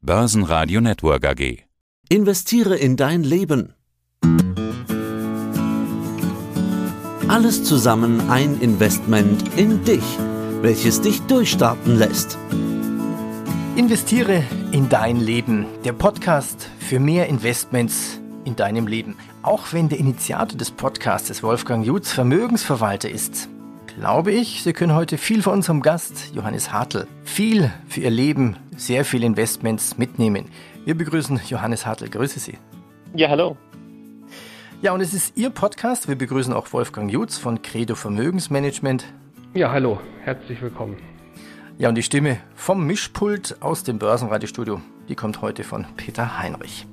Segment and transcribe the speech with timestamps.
[0.00, 1.64] Börsenradio Network AG.
[2.08, 3.74] Investiere in dein Leben.
[7.26, 10.04] Alles zusammen ein Investment in dich,
[10.62, 12.38] welches dich durchstarten lässt.
[13.74, 15.66] Investiere in dein Leben.
[15.84, 19.16] Der Podcast für mehr Investments in deinem Leben.
[19.42, 23.48] Auch wenn der Initiator des Podcasts Wolfgang Jutz Vermögensverwalter ist,
[23.98, 28.56] glaube ich, Sie können heute viel von unserem Gast Johannes Hartl, viel für Ihr Leben,
[28.76, 30.44] sehr viele Investments mitnehmen.
[30.84, 32.08] Wir begrüßen Johannes Hartl.
[32.08, 32.58] Grüße Sie.
[33.14, 33.56] Ja, hallo.
[34.82, 36.06] Ja, und es ist Ihr Podcast.
[36.06, 39.04] Wir begrüßen auch Wolfgang Jutz von Credo Vermögensmanagement.
[39.54, 40.00] Ja, hallo.
[40.22, 40.96] Herzlich willkommen.
[41.76, 46.86] Ja, und die Stimme vom Mischpult aus dem Börsenradiostudio, die kommt heute von Peter Heinrich.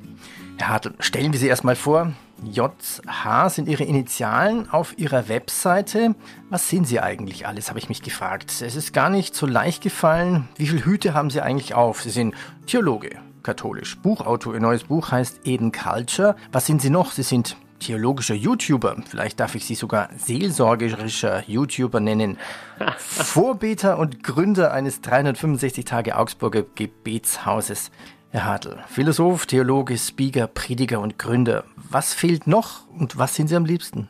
[0.57, 2.13] Herr Hartl, stellen wir Sie erstmal vor.
[2.43, 6.15] JH sind Ihre Initialen auf Ihrer Webseite.
[6.49, 8.61] Was sind Sie eigentlich alles, habe ich mich gefragt.
[8.61, 10.47] Es ist gar nicht so leicht gefallen.
[10.57, 12.01] Wie viele Hüte haben Sie eigentlich auf?
[12.01, 12.35] Sie sind
[12.67, 14.53] Theologe, katholisch, Buchautor.
[14.53, 16.35] Ihr neues Buch heißt Eden Culture.
[16.51, 17.11] Was sind Sie noch?
[17.11, 18.97] Sie sind theologischer YouTuber.
[19.07, 22.37] Vielleicht darf ich Sie sogar seelsorgerischer YouTuber nennen.
[22.97, 27.91] Vorbeter und Gründer eines 365 Tage Augsburger Gebetshauses.
[28.35, 31.63] Herr Hartl, Philosoph, Theologe, Speaker, Prediger und Gründer.
[31.77, 34.09] Was fehlt noch und was sind Sie am liebsten?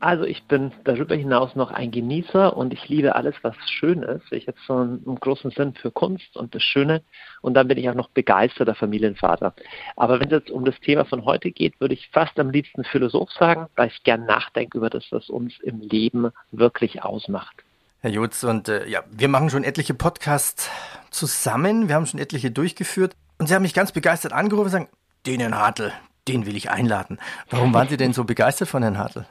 [0.00, 4.30] Also ich bin darüber hinaus noch ein Genießer und ich liebe alles, was schön ist.
[4.32, 7.00] Ich habe so einen, einen, großen Sinn für Kunst und das Schöne
[7.40, 9.54] und dann bin ich auch noch begeisterter Familienvater.
[9.96, 12.84] Aber wenn es jetzt um das Thema von heute geht, würde ich fast am liebsten
[12.84, 17.64] Philosoph sagen, weil ich gern nachdenke über das, was uns im Leben wirklich ausmacht.
[18.00, 20.68] Herr Jutz, und äh, ja, wir machen schon etliche Podcasts
[21.10, 23.16] zusammen, wir haben schon etliche durchgeführt.
[23.44, 24.88] Und Sie haben mich ganz begeistert angerufen und sagen,
[25.26, 25.92] den Herrn Hartl,
[26.28, 27.18] den will ich einladen.
[27.50, 29.26] Warum waren Sie denn so begeistert von Herrn Hartl?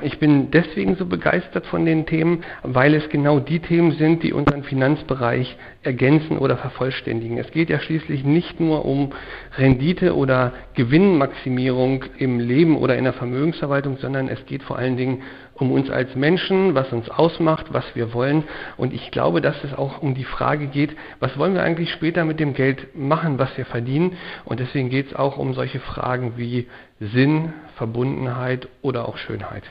[0.00, 4.32] Ich bin deswegen so begeistert von den Themen, weil es genau die Themen sind, die
[4.32, 7.36] unseren Finanzbereich ergänzen oder vervollständigen.
[7.36, 9.12] Es geht ja schließlich nicht nur um
[9.58, 15.22] Rendite oder Gewinnmaximierung im Leben oder in der Vermögensverwaltung, sondern es geht vor allen Dingen
[15.62, 18.44] um uns als Menschen, was uns ausmacht, was wir wollen.
[18.76, 22.24] Und ich glaube, dass es auch um die Frage geht, was wollen wir eigentlich später
[22.24, 24.16] mit dem Geld machen, was wir verdienen.
[24.44, 26.68] Und deswegen geht es auch um solche Fragen wie
[26.98, 29.62] Sinn, Verbundenheit oder auch Schönheit.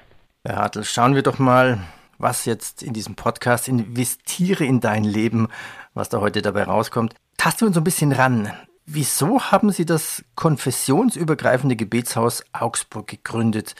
[0.46, 1.80] Herr Hartl, schauen wir doch mal,
[2.18, 5.50] was jetzt in diesem Podcast investiere in dein Leben,
[5.94, 7.16] was da heute dabei rauskommt.
[7.36, 8.50] Tasten wir uns ein bisschen ran.
[8.86, 13.76] Wieso haben Sie das konfessionsübergreifende Gebetshaus Augsburg gegründet?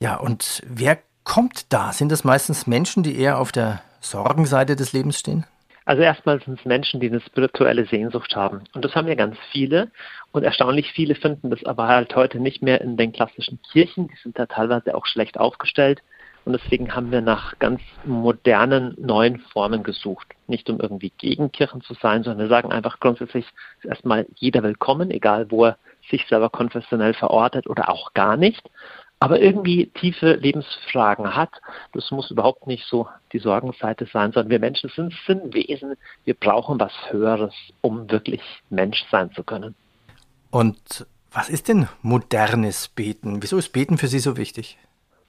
[0.00, 1.92] Ja, und wer kommt da?
[1.92, 5.46] Sind das meistens Menschen, die eher auf der Sorgenseite des Lebens stehen?
[5.84, 8.62] Also erstmal sind es Menschen, die eine spirituelle Sehnsucht haben.
[8.74, 9.90] Und das haben ja ganz viele.
[10.30, 14.08] Und erstaunlich viele finden das aber halt heute nicht mehr in den klassischen Kirchen.
[14.08, 16.02] Die sind da teilweise auch schlecht aufgestellt.
[16.44, 20.28] Und deswegen haben wir nach ganz modernen, neuen Formen gesucht.
[20.46, 23.46] Nicht um irgendwie gegen Kirchen zu sein, sondern wir sagen einfach grundsätzlich
[23.78, 28.70] ist erstmal jeder willkommen, egal wo er sich selber konfessionell verortet oder auch gar nicht
[29.20, 31.50] aber irgendwie tiefe Lebensfragen hat.
[31.92, 35.94] Das muss überhaupt nicht so die Sorgenseite sein, sondern wir Menschen sind Sinnwesen.
[36.24, 39.74] Wir brauchen was Höheres, um wirklich Mensch sein zu können.
[40.50, 43.42] Und was ist denn modernes Beten?
[43.42, 44.78] Wieso ist Beten für Sie so wichtig?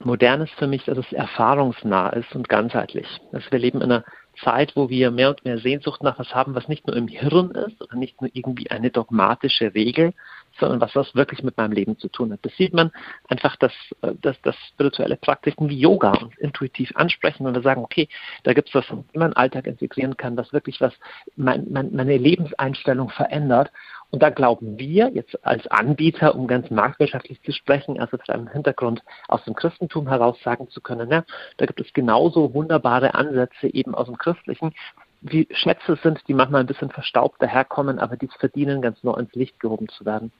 [0.00, 3.06] Modern ist für mich, dass es erfahrungsnah ist und ganzheitlich.
[3.32, 4.04] Also wir leben in einer
[4.42, 7.50] Zeit, wo wir mehr und mehr Sehnsucht nach was haben, was nicht nur im Hirn
[7.52, 10.14] ist oder nicht nur irgendwie eine dogmatische Regel,
[10.58, 12.40] sondern was das wirklich mit meinem Leben zu tun hat.
[12.42, 12.90] Das sieht man
[13.28, 13.72] einfach, dass,
[14.20, 18.08] dass, dass spirituelle Praktiken wie Yoga uns intuitiv ansprechen und wir sagen, okay,
[18.44, 20.94] da gibt es was, was man im Alltag integrieren kann, was wirklich was
[21.36, 23.70] mein, mein, meine Lebenseinstellung verändert.
[24.10, 28.46] Und da glauben wir jetzt als Anbieter, um ganz marktwirtschaftlich zu sprechen, also zu einem
[28.46, 31.24] Hintergrund aus dem Christentum heraus sagen zu können, ne,
[31.56, 34.74] da gibt es genauso wunderbare Ansätze eben aus dem Christlichen,
[35.22, 39.32] wie Schätze sind, die manchmal ein bisschen verstaubt daherkommen, aber die verdienen, ganz neu ins
[39.34, 40.32] Licht gehoben zu werden.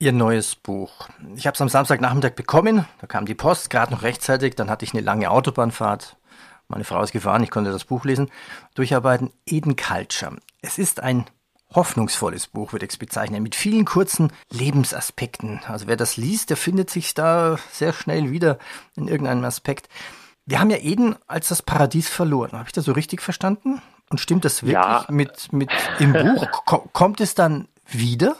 [0.00, 1.08] Ihr neues Buch.
[1.34, 2.84] Ich habe es am Samstagnachmittag bekommen.
[3.00, 4.54] Da kam die Post gerade noch rechtzeitig.
[4.54, 6.16] Dann hatte ich eine lange Autobahnfahrt.
[6.68, 7.42] Meine Frau ist gefahren.
[7.42, 8.30] Ich konnte das Buch lesen.
[8.74, 9.32] Durcharbeiten.
[9.46, 10.36] Eden Culture.
[10.62, 11.24] Es ist ein
[11.74, 15.60] hoffnungsvolles Buch, würde ich es bezeichnen, mit vielen kurzen Lebensaspekten.
[15.66, 18.58] Also wer das liest, der findet sich da sehr schnell wieder
[18.96, 19.88] in irgendeinem Aspekt.
[20.46, 22.52] Wir haben ja Eden als das Paradies verloren.
[22.52, 23.82] Habe ich das so richtig verstanden?
[24.10, 25.06] Und stimmt das wirklich ja.
[25.08, 26.64] mit, mit im Buch?
[26.92, 28.36] Kommt es dann wieder?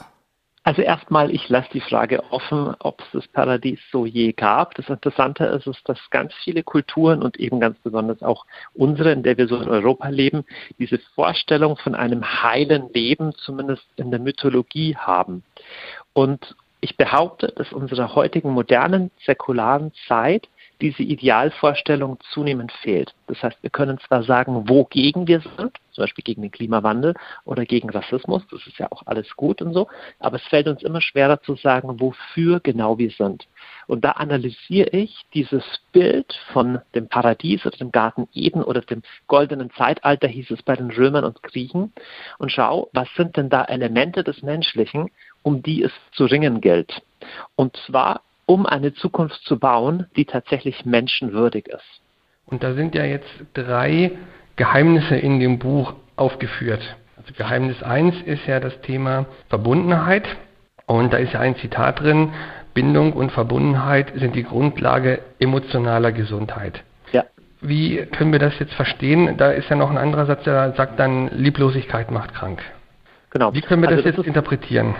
[0.63, 4.75] Also erstmal, ich lasse die Frage offen, ob es das Paradies so je gab.
[4.75, 9.23] Das Interessante ist, ist, dass ganz viele Kulturen und eben ganz besonders auch unsere, in
[9.23, 10.45] der wir so in Europa leben,
[10.77, 15.43] diese Vorstellung von einem heilen Leben zumindest in der Mythologie haben.
[16.13, 20.49] Und ich behaupte, dass unsere heutigen modernen, säkularen Zeit
[20.81, 23.13] diese Idealvorstellung zunehmend fehlt.
[23.27, 27.13] Das heißt, wir können zwar sagen, wogegen wir sind, zum Beispiel gegen den Klimawandel
[27.45, 29.87] oder gegen Rassismus, das ist ja auch alles gut und so,
[30.19, 33.47] aber es fällt uns immer schwerer zu sagen, wofür genau wir sind.
[33.87, 39.01] Und da analysiere ich dieses Bild von dem Paradies oder dem Garten Eden oder dem
[39.27, 41.91] goldenen Zeitalter, hieß es bei den Römern und Griechen,
[42.37, 45.09] und schaue, was sind denn da Elemente des Menschlichen,
[45.43, 47.01] um die es zu ringen gilt.
[47.55, 52.01] Und zwar, um eine Zukunft zu bauen, die tatsächlich menschenwürdig ist.
[52.47, 54.13] Und da sind ja jetzt drei
[54.55, 56.81] Geheimnisse in dem Buch aufgeführt.
[57.15, 60.27] Also Geheimnis 1 ist ja das Thema Verbundenheit.
[60.87, 62.33] Und da ist ja ein Zitat drin,
[62.73, 66.83] Bindung und Verbundenheit sind die Grundlage emotionaler Gesundheit.
[67.11, 67.25] Ja.
[67.61, 69.37] Wie können wir das jetzt verstehen?
[69.37, 72.63] Da ist ja noch ein anderer Satz, der sagt dann, Lieblosigkeit macht krank.
[73.29, 73.53] Genau.
[73.53, 74.95] Wie können wir also das, das jetzt interpretieren?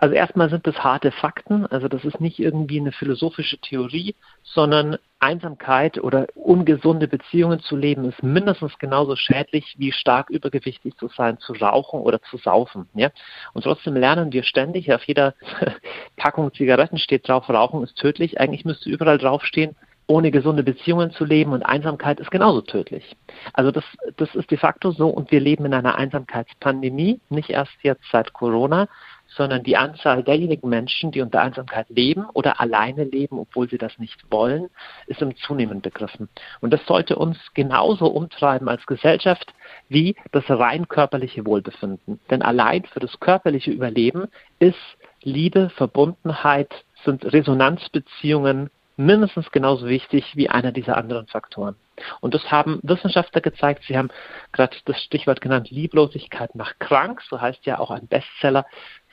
[0.00, 4.96] Also erstmal sind das harte Fakten, also das ist nicht irgendwie eine philosophische Theorie, sondern
[5.18, 11.36] Einsamkeit oder ungesunde Beziehungen zu leben ist mindestens genauso schädlich wie stark übergewichtig zu sein,
[11.38, 12.88] zu rauchen oder zu saufen.
[12.94, 13.10] Ja?
[13.52, 15.34] Und trotzdem lernen wir ständig, auf jeder
[16.16, 18.40] Packung Zigaretten steht drauf, Rauchen ist tödlich.
[18.40, 19.76] Eigentlich müsste überall draufstehen,
[20.06, 23.16] ohne gesunde Beziehungen zu leben und Einsamkeit ist genauso tödlich.
[23.52, 23.84] Also das,
[24.16, 28.32] das ist de facto so und wir leben in einer Einsamkeitspandemie, nicht erst jetzt seit
[28.32, 28.88] Corona,
[29.36, 33.98] sondern die Anzahl derjenigen Menschen, die unter Einsamkeit leben oder alleine leben, obwohl sie das
[33.98, 34.68] nicht wollen,
[35.06, 36.28] ist im Zunehmend begriffen.
[36.60, 39.52] Und das sollte uns genauso umtreiben als Gesellschaft
[39.88, 42.20] wie das rein körperliche Wohlbefinden.
[42.30, 44.28] Denn allein für das körperliche Überleben
[44.58, 44.78] ist
[45.22, 46.72] Liebe, Verbundenheit,
[47.04, 51.74] sind Resonanzbeziehungen mindestens genauso wichtig wie einer dieser anderen Faktoren.
[52.20, 53.84] Und das haben Wissenschaftler gezeigt.
[53.86, 54.10] Sie haben
[54.52, 57.22] gerade das Stichwort genannt, Lieblosigkeit macht krank.
[57.28, 58.66] So heißt ja auch ein Bestseller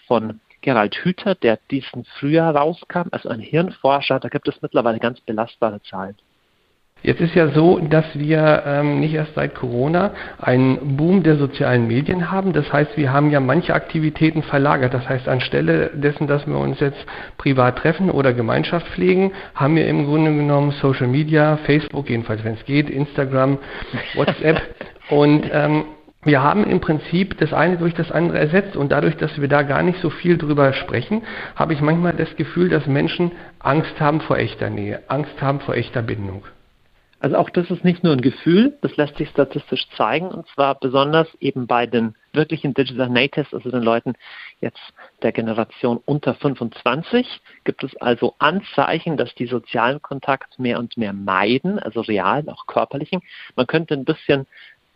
[0.07, 5.21] von Gerald Hüther, der diesen Frühjahr rauskam, also ein Hirnforscher, da gibt es mittlerweile ganz
[5.21, 6.15] belastbare Zahlen.
[7.03, 11.87] Jetzt ist ja so, dass wir ähm, nicht erst seit Corona einen Boom der sozialen
[11.87, 12.53] Medien haben.
[12.53, 14.95] Das heißt, wir haben ja manche Aktivitäten verlagert.
[14.95, 17.05] Das heißt, anstelle dessen, dass wir uns jetzt
[17.37, 22.55] privat treffen oder Gemeinschaft pflegen, haben wir im Grunde genommen Social Media, Facebook, jedenfalls wenn
[22.55, 23.59] es geht, Instagram,
[24.15, 24.61] WhatsApp.
[25.09, 25.85] Und ähm,
[26.27, 29.63] wir haben im Prinzip das eine durch das andere ersetzt und dadurch, dass wir da
[29.63, 31.23] gar nicht so viel drüber sprechen,
[31.55, 35.75] habe ich manchmal das Gefühl, dass Menschen Angst haben vor echter Nähe, Angst haben vor
[35.75, 36.43] echter Bindung.
[37.19, 40.75] Also auch das ist nicht nur ein Gefühl, das lässt sich statistisch zeigen und zwar
[40.75, 44.13] besonders eben bei den wirklichen Digital Natives, also den Leuten
[44.61, 44.93] jetzt
[45.23, 47.25] der Generation unter 25,
[47.63, 52.67] gibt es also Anzeichen, dass die sozialen Kontakte mehr und mehr meiden, also realen, auch
[52.67, 53.21] körperlichen.
[53.55, 54.45] Man könnte ein bisschen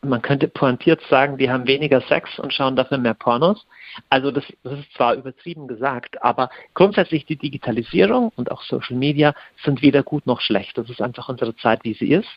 [0.03, 3.67] man könnte pointiert sagen, die haben weniger Sex und schauen dafür mehr Pornos.
[4.09, 9.35] Also das, das, ist zwar übertrieben gesagt, aber grundsätzlich die Digitalisierung und auch Social Media
[9.63, 10.77] sind weder gut noch schlecht.
[10.77, 12.29] Das ist einfach unsere Zeit, wie sie ist.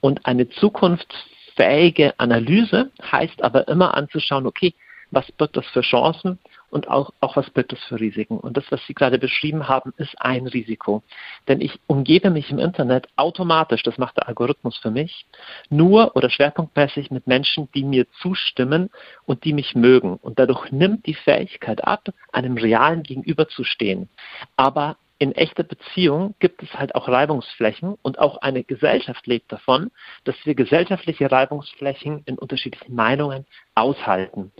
[0.00, 4.74] Und eine zukunftsfähige Analyse heißt aber immer anzuschauen, okay,
[5.10, 6.38] was birgt das für Chancen
[6.70, 8.38] und auch, auch was birgt es für Risiken.
[8.38, 11.02] Und das, was Sie gerade beschrieben haben, ist ein Risiko.
[11.46, 15.26] Denn ich umgebe mich im Internet automatisch, das macht der Algorithmus für mich,
[15.70, 18.90] nur oder schwerpunktmäßig mit Menschen, die mir zustimmen
[19.24, 20.16] und die mich mögen.
[20.16, 24.08] Und dadurch nimmt die Fähigkeit ab, einem realen Gegenüber zu stehen.
[24.56, 29.90] Aber in echter Beziehung gibt es halt auch Reibungsflächen und auch eine Gesellschaft lebt davon,
[30.22, 33.44] dass wir gesellschaftliche Reibungsflächen in unterschiedlichen Meinungen
[33.74, 34.52] aushalten.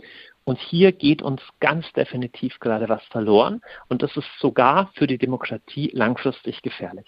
[0.49, 3.61] Und hier geht uns ganz definitiv gerade was verloren.
[3.87, 7.05] Und das ist sogar für die Demokratie langfristig gefährlich.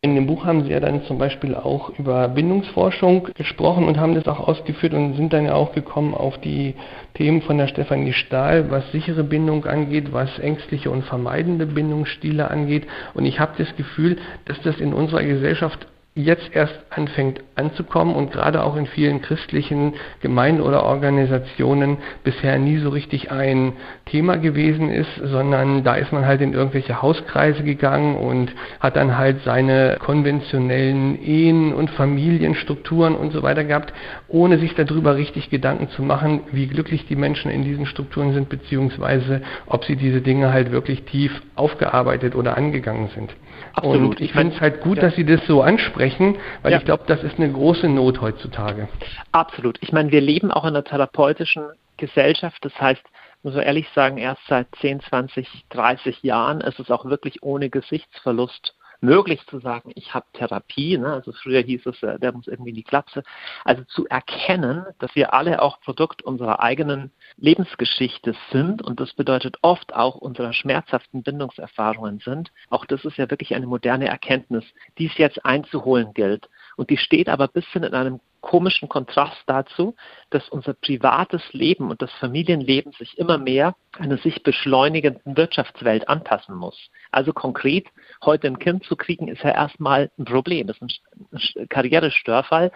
[0.00, 4.16] In dem Buch haben Sie ja dann zum Beispiel auch über Bindungsforschung gesprochen und haben
[4.16, 6.74] das auch ausgeführt und sind dann ja auch gekommen auf die
[7.14, 12.88] Themen von der Stefanie Stahl, was sichere Bindung angeht, was ängstliche und vermeidende Bindungsstile angeht.
[13.14, 15.86] Und ich habe das Gefühl, dass das in unserer Gesellschaft
[16.16, 19.92] jetzt erst anfängt anzukommen und gerade auch in vielen christlichen
[20.22, 23.74] Gemeinden oder Organisationen bisher nie so richtig ein
[24.06, 29.18] Thema gewesen ist, sondern da ist man halt in irgendwelche Hauskreise gegangen und hat dann
[29.18, 33.92] halt seine konventionellen Ehen und Familienstrukturen und so weiter gehabt,
[34.26, 38.48] ohne sich darüber richtig Gedanken zu machen, wie glücklich die Menschen in diesen Strukturen sind,
[38.48, 43.34] beziehungsweise ob sie diese Dinge halt wirklich tief aufgearbeitet oder angegangen sind.
[43.72, 44.10] Absolut.
[44.10, 45.04] Und ich finde es halt gut, ja.
[45.04, 46.78] dass Sie das so ansprechen, weil ja.
[46.78, 48.88] ich glaube, das ist eine große Not heutzutage.
[49.32, 49.78] Absolut.
[49.82, 51.64] Ich meine, wir leben auch in einer therapeutischen
[51.96, 52.58] Gesellschaft.
[52.64, 53.02] Das heißt,
[53.42, 57.70] muss man ehrlich sagen, erst seit 10, 20, 30 Jahren ist es auch wirklich ohne
[57.70, 61.12] Gesichtsverlust möglich zu sagen, ich habe Therapie, ne?
[61.12, 63.22] also früher hieß es, äh, der muss irgendwie in die Klapse,
[63.64, 69.58] also zu erkennen, dass wir alle auch Produkt unserer eigenen Lebensgeschichte sind und das bedeutet
[69.62, 72.52] oft auch unserer schmerzhaften Bindungserfahrungen sind.
[72.70, 74.64] Auch das ist ja wirklich eine moderne Erkenntnis,
[74.98, 76.48] die es jetzt einzuholen gilt.
[76.76, 79.96] Und die steht aber ein bisschen in einem komischen Kontrast dazu,
[80.30, 86.54] dass unser privates Leben und das Familienleben sich immer mehr einer sich beschleunigenden Wirtschaftswelt anpassen
[86.54, 86.78] muss.
[87.10, 87.88] Also konkret,
[88.24, 92.70] heute ein Kind zu kriegen, ist ja erstmal ein Problem, ist ein Karrierestörfall.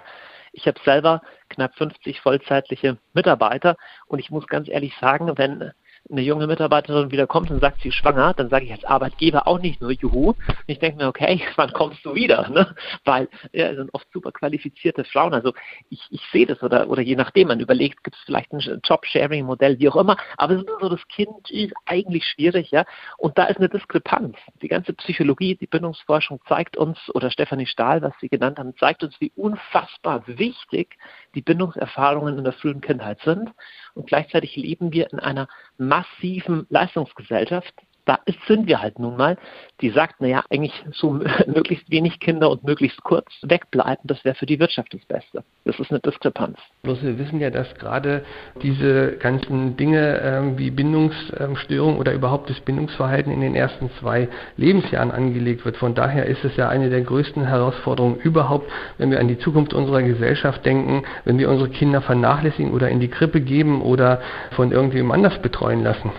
[0.53, 3.77] Ich habe selber knapp 50 vollzeitliche Mitarbeiter
[4.09, 5.71] und ich muss ganz ehrlich sagen, wenn
[6.11, 9.47] eine junge Mitarbeiterin wieder kommt und sagt, sie ist schwanger, dann sage ich als Arbeitgeber
[9.47, 10.35] auch nicht nur Juhu.
[10.67, 12.49] Ich denke mir, okay, wann kommst du wieder?
[12.49, 12.75] Ne?
[13.05, 15.35] Weil ja, sind oft super qualifizierte Frauen.
[15.35, 15.53] Also
[15.89, 19.79] ich, ich sehe das oder, oder je nachdem, man überlegt, gibt es vielleicht ein Job-Sharing-Modell,
[19.79, 20.17] wie auch immer.
[20.37, 22.85] Aber so das Kind ist eigentlich schwierig, ja.
[23.17, 24.37] Und da ist eine Diskrepanz.
[24.63, 29.03] Die ganze Psychologie, die Bindungsforschung zeigt uns, oder Stefanie Stahl, was Sie genannt haben, zeigt
[29.03, 30.97] uns, wie unfassbar wichtig
[31.35, 33.51] die Bindungserfahrungen in der frühen Kindheit sind.
[33.95, 35.49] Und gleichzeitig leben wir in einer
[35.91, 39.37] massiven Leistungsgesellschaft, da sind wir halt nun mal,
[39.81, 41.13] die sagt, naja, eigentlich so
[41.47, 45.45] möglichst wenig Kinder und möglichst kurz wegbleiben, das wäre für die Wirtschaft das Beste.
[45.65, 46.59] Das ist eine Diskrepanz.
[46.83, 48.25] Bloß wir wissen ja, dass gerade
[48.63, 55.11] diese ganzen Dinge ähm, wie Bindungsstörung oder überhaupt das Bindungsverhalten in den ersten zwei Lebensjahren
[55.11, 55.77] angelegt wird.
[55.77, 59.75] Von daher ist es ja eine der größten Herausforderungen überhaupt, wenn wir an die Zukunft
[59.75, 64.21] unserer Gesellschaft denken, wenn wir unsere Kinder vernachlässigen oder in die Krippe geben oder
[64.53, 66.11] von irgendjemand anders betreuen lassen.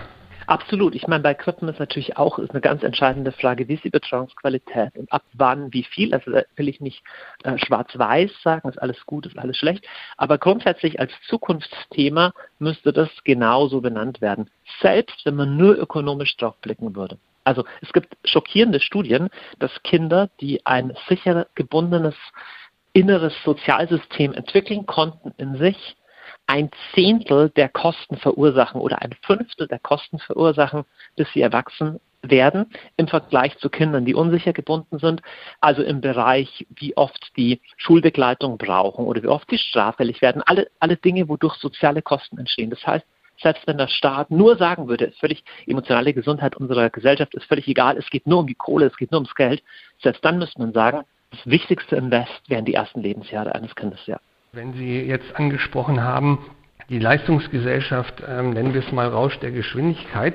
[0.46, 0.94] Absolut.
[0.94, 3.90] Ich meine, bei Krippen ist natürlich auch ist eine ganz entscheidende Frage, wie ist die
[3.90, 6.14] Betreuungsqualität und ab wann, wie viel.
[6.14, 7.02] Also da will ich nicht
[7.44, 9.86] äh, schwarz-weiß sagen, ist alles gut, ist alles schlecht.
[10.16, 14.50] Aber grundsätzlich als Zukunftsthema müsste das genauso benannt werden.
[14.80, 17.18] Selbst wenn man nur ökonomisch drauf blicken würde.
[17.44, 22.14] Also es gibt schockierende Studien, dass Kinder, die ein sicher gebundenes
[22.92, 25.96] inneres Sozialsystem entwickeln konnten in sich,
[26.52, 30.84] ein Zehntel der Kosten verursachen oder ein Fünftel der Kosten verursachen,
[31.16, 32.66] bis sie erwachsen werden
[32.98, 35.22] im Vergleich zu Kindern, die unsicher gebunden sind,
[35.62, 40.68] also im Bereich, wie oft die Schulbegleitung brauchen oder wie oft die straffällig werden, alle,
[40.78, 42.68] alle Dinge, wodurch soziale Kosten entstehen.
[42.68, 43.06] Das heißt,
[43.42, 47.96] selbst wenn der Staat nur sagen würde, völlig emotionale Gesundheit unserer Gesellschaft ist völlig egal,
[47.96, 49.62] es geht nur um die Kohle, es geht nur ums Geld,
[50.02, 54.20] selbst dann müsste man sagen, das wichtigste Invest wären die ersten Lebensjahre eines Kindes, ja.
[54.54, 56.36] Wenn Sie jetzt angesprochen haben,
[56.90, 60.34] die Leistungsgesellschaft, ähm, nennen wir es mal Rausch der Geschwindigkeit,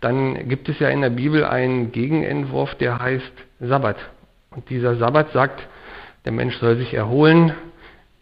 [0.00, 3.96] dann gibt es ja in der Bibel einen Gegenentwurf, der heißt Sabbat.
[4.50, 5.60] Und dieser Sabbat sagt,
[6.24, 7.52] der Mensch soll sich erholen,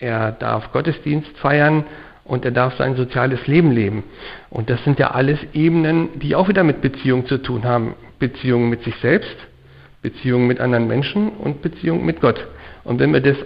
[0.00, 1.84] er darf Gottesdienst feiern
[2.24, 4.02] und er darf sein soziales Leben leben.
[4.50, 7.94] Und das sind ja alles Ebenen, die auch wieder mit Beziehung zu tun haben.
[8.18, 9.36] Beziehung mit sich selbst,
[10.02, 12.44] Beziehung mit anderen Menschen und Beziehung mit Gott.
[12.82, 13.36] Und wenn wir das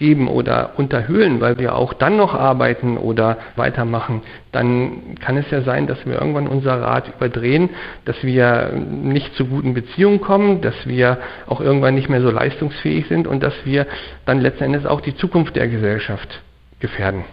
[0.00, 5.60] aufheben oder unterhöhlen, weil wir auch dann noch arbeiten oder weitermachen, dann kann es ja
[5.60, 7.68] sein, dass wir irgendwann unser Rad überdrehen,
[8.06, 13.08] dass wir nicht zu guten Beziehungen kommen, dass wir auch irgendwann nicht mehr so leistungsfähig
[13.08, 13.86] sind und dass wir
[14.24, 16.40] dann letzten Endes auch die Zukunft der Gesellschaft
[16.80, 17.24] gefährden.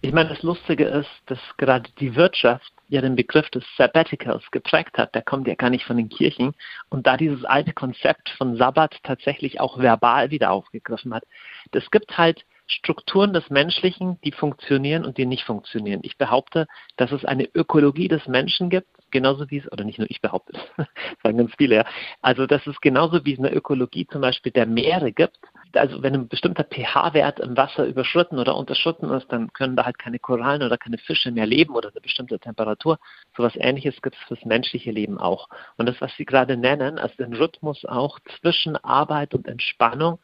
[0.00, 4.98] Ich meine, das Lustige ist, dass gerade die Wirtschaft ja den Begriff des Sabbaticals geprägt
[4.98, 5.14] hat.
[5.14, 6.54] Der kommt ja gar nicht von den Kirchen.
[6.88, 11.24] Und da dieses alte Konzept von Sabbat tatsächlich auch verbal wieder aufgegriffen hat.
[11.72, 16.00] Das gibt halt Strukturen des Menschlichen, die funktionieren und die nicht funktionieren.
[16.02, 20.10] Ich behaupte, dass es eine Ökologie des Menschen gibt, genauso wie es, oder nicht nur
[20.10, 20.86] ich behaupte, das
[21.22, 21.84] sagen ganz viele, ja.
[22.20, 25.38] Also, dass es genauso wie es eine Ökologie zum Beispiel der Meere gibt,
[25.72, 29.98] also wenn ein bestimmter pH-Wert im Wasser überschritten oder unterschritten ist, dann können da halt
[29.98, 32.98] keine Korallen oder keine Fische mehr leben oder eine bestimmte Temperatur.
[33.36, 35.48] So etwas ähnliches gibt es fürs menschliche Leben auch.
[35.76, 40.18] Und das, was Sie gerade nennen, also den Rhythmus auch zwischen Arbeit und Entspannung,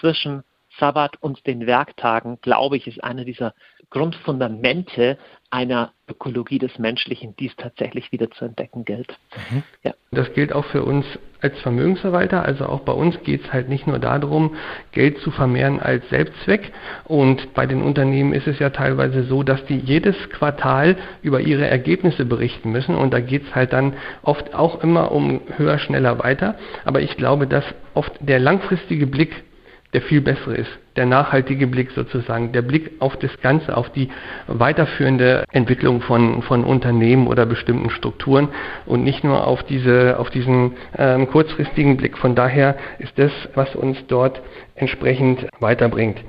[0.00, 0.44] zwischen
[0.78, 3.54] Sabbat und den Werktagen, glaube ich, ist einer dieser
[3.90, 5.18] Grundfundamente
[5.50, 9.16] einer Ökologie des Menschlichen, die es tatsächlich wieder zu entdecken gilt.
[9.50, 9.62] Mhm.
[9.84, 9.94] Ja.
[10.10, 11.06] Das gilt auch für uns
[11.40, 12.44] als Vermögensverwalter.
[12.44, 14.56] Also auch bei uns geht es halt nicht nur darum,
[14.90, 16.72] Geld zu vermehren als Selbstzweck.
[17.04, 21.66] Und bei den Unternehmen ist es ja teilweise so, dass die jedes Quartal über ihre
[21.66, 22.96] Ergebnisse berichten müssen.
[22.96, 26.56] Und da geht es halt dann oft auch immer um höher, schneller, weiter.
[26.84, 27.64] Aber ich glaube, dass
[27.94, 29.44] oft der langfristige Blick
[29.92, 30.78] der viel bessere ist.
[30.96, 34.08] der nachhaltige Blick sozusagen, der Blick auf das Ganze, auf die
[34.46, 38.48] weiterführende Entwicklung von, von Unternehmen oder bestimmten Strukturen
[38.86, 42.18] und nicht nur auf diese, auf diesen ähm, kurzfristigen Blick.
[42.18, 44.40] Von daher ist das, was uns dort
[44.76, 46.22] entsprechend weiterbringt.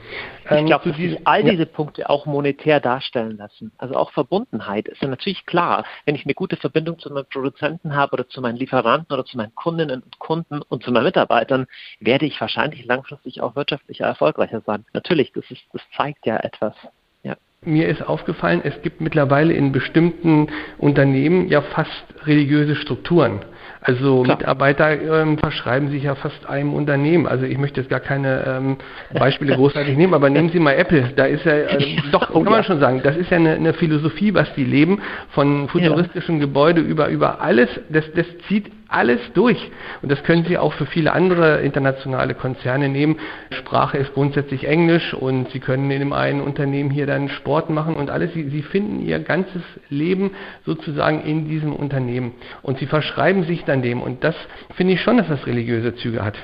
[0.49, 3.71] Ich glaube, dass sich all diese Punkte auch monetär darstellen lassen.
[3.77, 5.83] Also auch Verbundenheit ist ja natürlich klar.
[6.05, 9.35] Wenn ich eine gute Verbindung zu meinem Produzenten habe oder zu meinen Lieferanten oder zu
[9.35, 11.67] meinen Kundinnen und Kunden und zu meinen Mitarbeitern,
[11.99, 14.85] werde ich wahrscheinlich langfristig auch wirtschaftlicher erfolgreicher sein.
[14.93, 16.75] Natürlich, das, ist, das zeigt ja etwas.
[17.23, 17.35] Ja.
[17.61, 23.41] Mir ist aufgefallen, es gibt mittlerweile in bestimmten Unternehmen ja fast religiöse Strukturen.
[23.81, 24.37] Also Klar.
[24.37, 27.27] Mitarbeiter ähm, verschreiben sich ja fast einem Unternehmen.
[27.27, 28.77] Also ich möchte jetzt gar keine ähm,
[29.13, 31.13] Beispiele großartig nehmen, aber nehmen Sie mal Apple.
[31.15, 34.33] Da ist ja, äh, doch, kann man schon sagen, das ist ja eine, eine Philosophie,
[34.33, 36.41] was die leben, von futuristischen ja.
[36.41, 37.69] Gebäude über, über alles.
[37.89, 39.71] Das, das zieht alles durch.
[40.01, 43.19] Und das können Sie auch für viele andere internationale Konzerne nehmen.
[43.51, 47.95] Sprache ist grundsätzlich Englisch und Sie können in dem einen Unternehmen hier dann Sport machen
[47.95, 48.33] und alles.
[48.33, 50.31] Sie, Sie finden Ihr ganzes Leben
[50.65, 52.33] sozusagen in diesem Unternehmen.
[52.61, 54.01] Und Sie verschreiben sich dann dem.
[54.01, 54.35] Und das
[54.75, 56.35] finde ich schon, dass das religiöse Züge hat.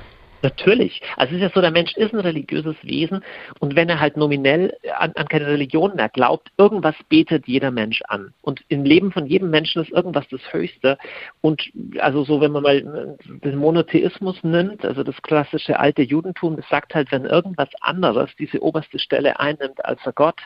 [0.44, 1.02] Natürlich.
[1.16, 3.24] Also es ist ja so, der Mensch ist ein religiöses Wesen
[3.60, 8.02] und wenn er halt nominell an, an, keine Religion mehr glaubt, irgendwas betet jeder Mensch
[8.10, 8.34] an.
[8.42, 10.98] Und im Leben von jedem Menschen ist irgendwas das Höchste.
[11.40, 16.68] Und also so, wenn man mal den Monotheismus nimmt, also das klassische alte Judentum, das
[16.68, 20.42] sagt halt, wenn irgendwas anderes diese oberste Stelle einnimmt als der Gott,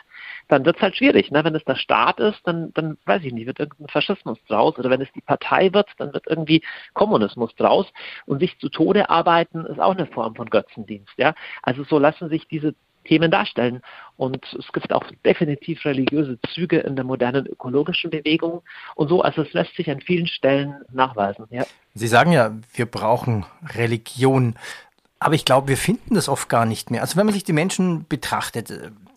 [0.48, 1.30] dann wird es halt schwierig.
[1.30, 1.44] Ne?
[1.44, 4.78] Wenn es der Staat ist, dann, dann weiß ich nicht, wird irgendein Faschismus draus.
[4.78, 6.62] Oder wenn es die Partei wird, dann wird irgendwie
[6.94, 7.86] Kommunismus draus.
[8.26, 11.12] Und sich zu Tode arbeiten ist auch eine Form von Götzendienst.
[11.16, 11.34] Ja?
[11.62, 12.74] Also so lassen sich diese
[13.04, 13.80] Themen darstellen.
[14.16, 18.62] Und es gibt auch definitiv religiöse Züge in der modernen ökologischen Bewegung
[18.94, 19.22] und so.
[19.22, 21.46] Also es lässt sich an vielen Stellen nachweisen.
[21.50, 21.64] Ja.
[21.94, 24.56] Sie sagen ja, wir brauchen Religion.
[25.20, 27.02] Aber ich glaube, wir finden das oft gar nicht mehr.
[27.02, 28.72] Also wenn man sich die Menschen betrachtet,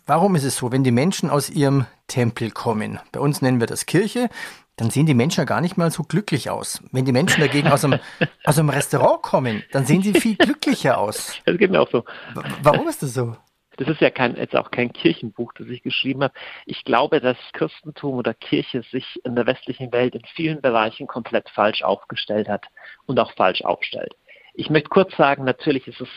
[0.07, 3.67] Warum ist es so, wenn die Menschen aus ihrem Tempel kommen, bei uns nennen wir
[3.67, 4.29] das Kirche,
[4.75, 6.83] dann sehen die Menschen ja gar nicht mal so glücklich aus.
[6.91, 7.99] Wenn die Menschen dagegen aus einem,
[8.43, 11.39] aus einem Restaurant kommen, dann sehen sie viel glücklicher aus.
[11.45, 12.03] Das geht mir auch so.
[12.61, 13.37] Warum ist das so?
[13.77, 16.33] Das ist ja kein, jetzt auch kein Kirchenbuch, das ich geschrieben habe.
[16.65, 21.49] Ich glaube, dass Christentum oder Kirche sich in der westlichen Welt in vielen Bereichen komplett
[21.49, 22.65] falsch aufgestellt hat
[23.05, 24.15] und auch falsch aufstellt.
[24.53, 26.09] Ich möchte kurz sagen, natürlich ist es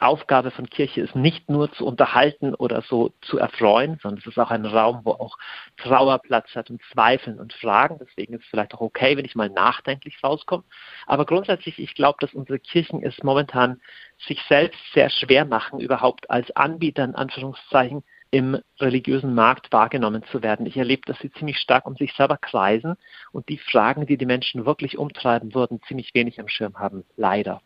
[0.00, 4.38] Aufgabe von Kirche ist nicht nur zu unterhalten oder so zu erfreuen, sondern es ist
[4.38, 5.38] auch ein Raum, wo auch
[5.76, 7.98] Trauer Platz hat und Zweifeln und Fragen.
[8.00, 10.64] Deswegen ist es vielleicht auch okay, wenn ich mal nachdenklich rauskomme.
[11.06, 13.80] Aber grundsätzlich, ich glaube, dass unsere Kirchen es momentan
[14.26, 20.42] sich selbst sehr schwer machen, überhaupt als Anbieter in Anführungszeichen im religiösen Markt wahrgenommen zu
[20.42, 20.66] werden.
[20.66, 22.96] Ich erlebe, dass sie ziemlich stark um sich selber kreisen
[23.30, 27.04] und die Fragen, die die Menschen wirklich umtreiben würden, ziemlich wenig am Schirm haben.
[27.16, 27.62] Leider.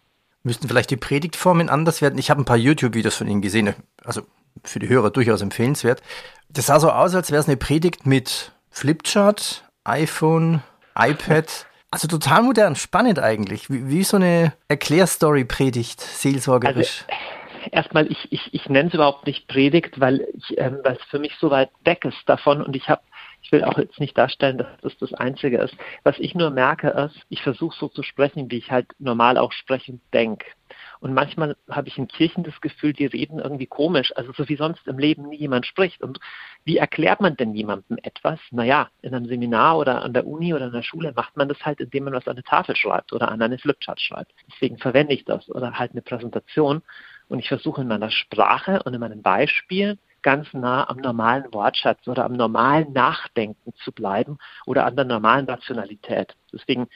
[0.48, 2.18] Müssten vielleicht die Predigtformen anders werden?
[2.18, 4.22] Ich habe ein paar YouTube-Videos von Ihnen gesehen, also
[4.64, 6.00] für die Hörer durchaus empfehlenswert.
[6.48, 10.62] Das sah so aus, als wäre es eine Predigt mit Flipchart, iPhone,
[10.98, 11.66] iPad.
[11.90, 13.68] Also total modern, spannend eigentlich.
[13.68, 17.04] Wie, wie so eine Erklärstory-Predigt, seelsorgerisch.
[17.08, 21.02] Also, erstmal, ich, ich, ich nenne es überhaupt nicht Predigt, weil, ich, ähm, weil es
[21.10, 23.02] für mich so weit weg ist davon und ich habe
[23.42, 25.74] ich will auch jetzt nicht darstellen, dass das das Einzige ist.
[26.02, 29.52] Was ich nur merke, ist, ich versuche so zu sprechen, wie ich halt normal auch
[29.52, 30.46] sprechend denke.
[31.00, 34.56] Und manchmal habe ich in Kirchen das Gefühl, die reden irgendwie komisch, also so wie
[34.56, 36.02] sonst im Leben nie jemand spricht.
[36.02, 36.18] Und
[36.64, 38.40] wie erklärt man denn jemandem etwas?
[38.50, 41.64] Naja, in einem Seminar oder an der Uni oder in der Schule macht man das
[41.64, 44.32] halt, indem man was an eine Tafel schreibt oder an eine Flipchart schreibt.
[44.52, 46.82] Deswegen verwende ich das oder halt eine Präsentation.
[47.28, 52.06] Und ich versuche in meiner Sprache und in meinem Beispiel ganz nah am normalen Wortschatz
[52.08, 56.34] oder am normalen Nachdenken zu bleiben oder an der normalen Rationalität.
[56.52, 56.88] Deswegen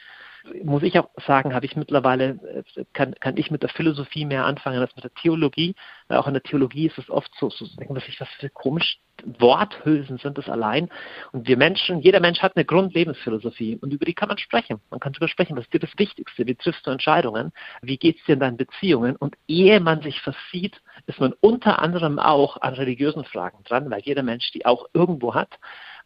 [0.65, 4.45] muss ich auch sagen, habe ich mittlerweile, äh, kann, kann ich mit der Philosophie mehr
[4.45, 5.75] anfangen als mit der Theologie.
[6.09, 8.99] Auch in der Theologie ist es oft so, so denken wir sich, was für komisch
[9.25, 10.89] Worthülsen sind es allein.
[11.33, 14.81] Und wir Menschen, jeder Mensch hat eine Grundlebensphilosophie und über die kann man sprechen.
[14.91, 16.47] Man kann darüber sprechen, was ist dir das Wichtigste?
[16.47, 17.53] Wie triffst du Entscheidungen?
[17.83, 19.17] Wie geht es dir in deinen Beziehungen?
[19.17, 24.01] Und ehe man sich versieht, ist man unter anderem auch an religiösen Fragen dran, weil
[24.01, 25.59] jeder Mensch die auch irgendwo hat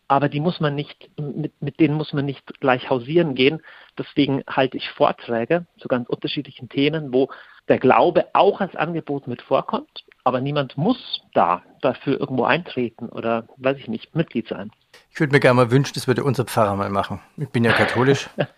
[0.08, 3.60] aber die muss man nicht, mit, mit denen muss man nicht gleich hausieren gehen.
[3.98, 7.28] Deswegen halte ich Vorträge zu ganz unterschiedlichen Themen, wo
[7.68, 13.48] der Glaube auch als Angebot mit vorkommt, aber niemand muss da dafür irgendwo eintreten oder,
[13.56, 14.70] weiß ich nicht, Mitglied sein.
[15.10, 17.20] Ich würde mir gerne mal wünschen, das würde unser Pfarrer mal machen.
[17.36, 18.30] Ich bin ja katholisch.
[18.36, 18.48] Kann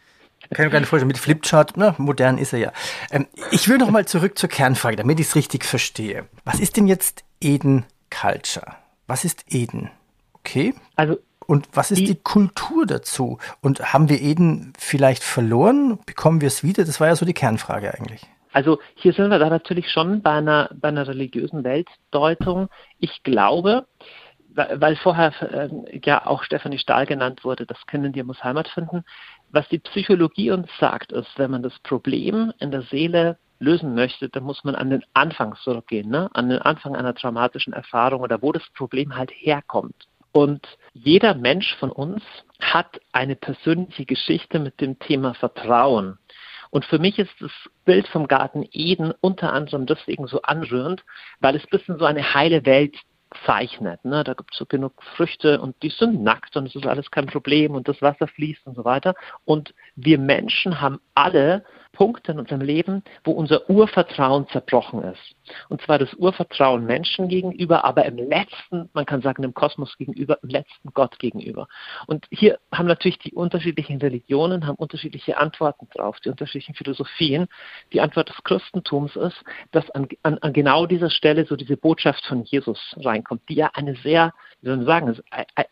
[0.51, 2.73] ich mir gar nicht vorstellen, mit Flipchart, na, modern ist er ja.
[3.11, 6.27] Ähm, ich will noch mal zurück zur Kernfrage, damit ich es richtig verstehe.
[6.45, 8.77] Was ist denn jetzt Eden Culture?
[9.07, 9.91] Was ist Eden?
[10.35, 10.75] Okay.
[10.97, 13.39] Also und was ist die, die, Kultur dazu?
[13.63, 15.99] Und haben wir Eden vielleicht verloren?
[16.05, 16.85] Bekommen wir es wieder?
[16.85, 18.21] Das war ja so die Kernfrage eigentlich.
[18.53, 22.69] Also hier sind wir da natürlich schon bei einer, bei einer religiösen Weltdeutung.
[22.99, 23.87] Ich glaube,
[24.51, 29.05] weil vorher äh, ja auch Stefanie Stahl genannt wurde, das Kind dir muss Heimat finden.
[29.51, 34.29] Was die Psychologie uns sagt, ist, wenn man das Problem in der Seele lösen möchte,
[34.29, 36.29] dann muss man an den Anfang zurückgehen, ne?
[36.35, 40.09] an den Anfang einer traumatischen Erfahrung oder wo das Problem halt herkommt.
[40.39, 42.23] Und jeder Mensch von uns
[42.61, 46.17] hat eine persönliche Geschichte mit dem Thema Vertrauen.
[46.71, 47.51] Und für mich ist das
[47.85, 51.05] Bild vom Garten Eden unter anderem deswegen so anrührend,
[51.41, 52.97] weil es ein bisschen so eine heile Welt
[53.47, 54.05] zeichnet.
[54.05, 54.23] Ne?
[54.23, 57.27] Da gibt es so genug Früchte und die sind nackt und es ist alles kein
[57.27, 59.17] Problem und das Wasser fließt und so weiter.
[59.45, 61.65] Und wir Menschen haben alle
[61.99, 65.35] Punkte in unserem Leben, wo unser Urvertrauen zerbrochen ist.
[65.69, 70.39] Und zwar das Urvertrauen Menschen gegenüber, aber im letzten, man kann sagen, dem Kosmos gegenüber,
[70.45, 71.67] im letzten Gott gegenüber.
[72.07, 77.49] Und hier haben natürlich die unterschiedlichen Religionen, haben unterschiedliche Antworten drauf, die unterschiedlichen Philosophien.
[77.93, 82.25] Die Antwort des Christentums ist, dass an, an, an genau dieser Stelle so diese Botschaft
[82.27, 85.19] von Jesus reinkommt, die ja eine sehr, wie soll man sagen,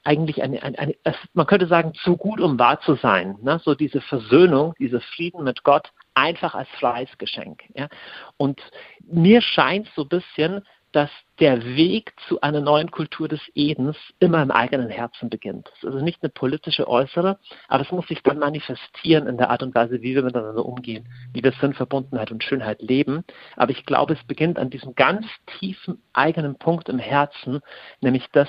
[0.03, 0.95] eigentlich eine, eine, eine
[1.35, 3.37] man könnte sagen, zu gut, um wahr zu sein.
[3.43, 3.61] Ne?
[3.65, 7.63] So diese Versöhnung, dieser Frieden mit Gott, einfach als freies Geschenk.
[7.75, 7.89] Ja?
[8.37, 8.61] Und
[9.05, 14.41] mir scheint so ein bisschen, dass der Weg zu einer neuen Kultur des Edens immer
[14.41, 15.67] im eigenen Herzen beginnt.
[15.67, 19.51] Das ist also nicht eine politische äußere, aber es muss sich dann manifestieren in der
[19.51, 23.25] Art und Weise, wie wir miteinander umgehen, wie wir Sinn, Verbundenheit und Schönheit leben.
[23.57, 25.27] Aber ich glaube, es beginnt an diesem ganz
[25.59, 27.61] tiefen eigenen Punkt im Herzen,
[28.01, 28.49] nämlich das,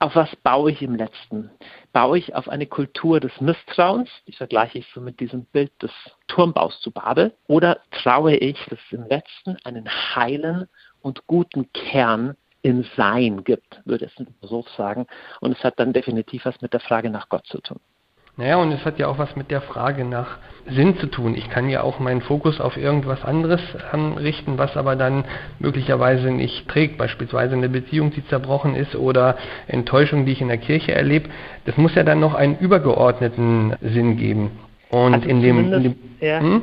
[0.00, 1.50] auf was baue ich im letzten?
[1.92, 5.90] Baue ich auf eine Kultur des Misstrauens, die vergleiche ich so mit diesem Bild des
[6.28, 10.68] Turmbaus zu Babel, oder traue ich, dass es im letzten einen heilen
[11.00, 15.06] und guten Kern im Sein gibt, würde es ein Philosoph sagen.
[15.40, 17.80] Und es hat dann definitiv was mit der Frage nach Gott zu tun.
[18.38, 20.38] Naja, und es hat ja auch was mit der Frage nach
[20.70, 21.34] Sinn zu tun.
[21.34, 23.60] Ich kann ja auch meinen Fokus auf irgendwas anderes
[24.16, 25.24] richten, was aber dann
[25.58, 26.98] möglicherweise nicht trägt.
[26.98, 31.30] Beispielsweise eine Beziehung, die zerbrochen ist oder Enttäuschung, die ich in der Kirche erlebe.
[31.64, 34.52] Das muss ja dann noch einen übergeordneten Sinn geben.
[34.90, 36.38] Und also in dem, in dem ja.
[36.38, 36.62] hm?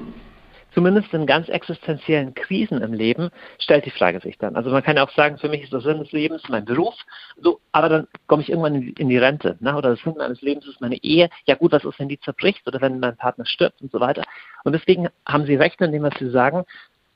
[0.75, 4.55] Zumindest in ganz existenziellen Krisen im Leben, stellt die Frage sich dann.
[4.55, 6.93] Also man kann ja auch sagen, für mich ist der Sinn des Lebens mein Beruf,
[7.41, 9.57] so, aber dann komme ich irgendwann in die, Rente.
[9.61, 9.75] Ne?
[9.75, 11.29] Oder der Sinn meines Lebens ist meine Ehe.
[11.45, 14.23] Ja gut, was ist, wenn die zerbricht oder wenn mein Partner stirbt und so weiter.
[14.65, 16.65] Und deswegen haben Sie recht in dem, was Sie sagen.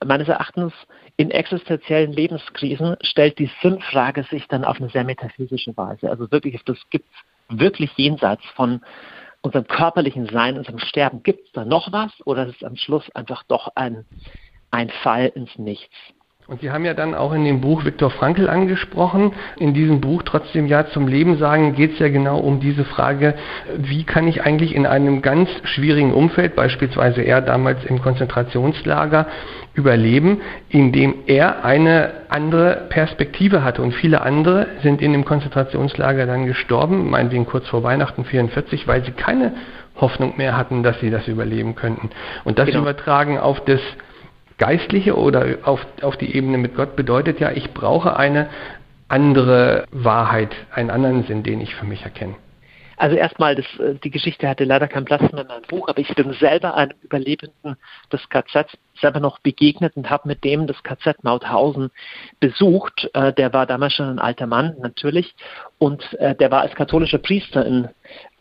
[0.03, 0.71] Meines Erachtens
[1.17, 6.09] in existenziellen Lebenskrisen stellt die Sinnfrage sich dann auf eine sehr metaphysische Weise.
[6.09, 8.79] Also wirklich, das gibt es wirklich jenseits von
[9.41, 13.09] unserem körperlichen Sein, unserem Sterben, gibt es da noch was oder ist es am Schluss
[13.15, 14.05] einfach doch ein,
[14.71, 15.95] ein Fall ins Nichts?
[16.49, 19.33] Und Sie haben ja dann auch in dem Buch Viktor Frankl angesprochen.
[19.59, 23.35] In diesem Buch Trotzdem Ja zum Leben sagen geht es ja genau um diese Frage,
[23.77, 29.27] wie kann ich eigentlich in einem ganz schwierigen Umfeld, beispielsweise er damals im Konzentrationslager,
[29.75, 33.83] überleben, indem er eine andere Perspektive hatte.
[33.83, 39.05] Und viele andere sind in dem Konzentrationslager dann gestorben, meinetwegen kurz vor Weihnachten 44, weil
[39.05, 39.53] sie keine
[40.01, 42.09] Hoffnung mehr hatten, dass sie das überleben könnten.
[42.43, 42.81] Und das genau.
[42.81, 43.81] Übertragen auf das
[44.59, 48.49] Geistliche oder auf, auf die Ebene mit Gott bedeutet ja, ich brauche eine
[49.07, 52.35] andere Wahrheit, einen anderen Sinn, den ich für mich erkenne.
[52.99, 55.99] Also erstmal, das, äh, die Geschichte hatte leider keinen Platz mehr in meinem Buch, aber
[55.99, 57.77] ich bin selber einem Überlebenden
[58.11, 61.91] des KZ selber noch begegnet und habe mit dem das KZ Mauthausen
[62.41, 63.09] besucht.
[63.13, 65.33] Äh, der war damals schon ein alter Mann, natürlich,
[65.77, 67.87] und äh, der war als katholischer Priester in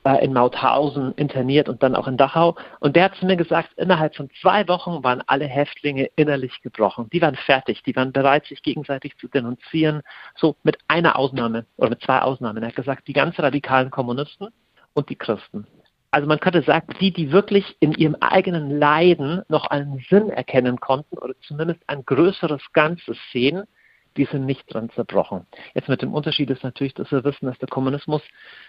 [0.08, 2.56] äh, in Mauthausen interniert und dann auch in Dachau.
[2.80, 7.08] Und der hat zu mir gesagt, innerhalb von zwei Wochen waren alle Häftlinge innerlich gebrochen.
[7.12, 10.00] Die waren fertig, die waren bereit, sich gegenseitig zu denunzieren.
[10.34, 12.62] So mit einer Ausnahme oder mit zwei Ausnahmen.
[12.62, 14.48] Er hat gesagt, die ganz radikalen Kommunisten
[14.94, 15.66] und die Christen.
[16.10, 20.80] Also man könnte sagen, die, die wirklich in ihrem eigenen Leiden noch einen Sinn erkennen
[20.80, 23.64] konnten oder zumindest ein größeres Ganzes sehen,
[24.18, 25.46] die sind nicht dran zerbrochen.
[25.74, 28.20] Jetzt mit dem Unterschied ist natürlich, dass wir wissen, dass der Kommunismus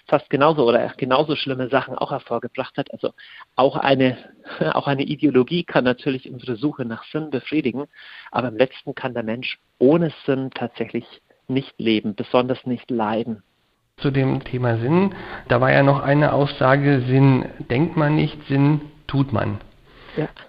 [0.08, 2.92] fast genauso oder genauso schlimme Sachen auch hervorgebracht hat.
[2.94, 3.14] Also
[3.56, 4.18] auch eine,
[4.74, 7.88] auch eine Ideologie kann natürlich unsere Suche nach Sinn befriedigen,
[8.32, 11.06] aber im letzten kann der Mensch ohne Sinn tatsächlich
[11.48, 13.42] nicht leben, besonders nicht leiden.
[13.98, 15.14] Zu dem Thema Sinn,
[15.50, 19.60] da war ja noch eine Aussage, Sinn denkt man nicht, Sinn tut man.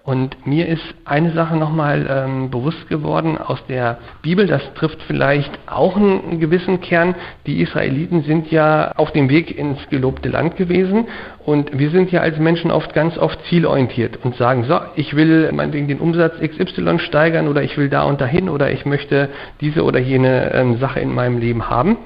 [0.05, 5.51] Und mir ist eine Sache nochmal ähm, bewusst geworden aus der Bibel, das trifft vielleicht
[5.67, 7.15] auch einen gewissen Kern.
[7.47, 11.07] Die Israeliten sind ja auf dem Weg ins gelobte Land gewesen
[11.45, 15.51] und wir sind ja als Menschen oft ganz oft zielorientiert und sagen, so, ich will
[15.53, 19.29] meinetwegen den Umsatz XY steigern oder ich will da und dahin oder ich möchte
[19.61, 21.97] diese oder jene ähm, Sache in meinem Leben haben.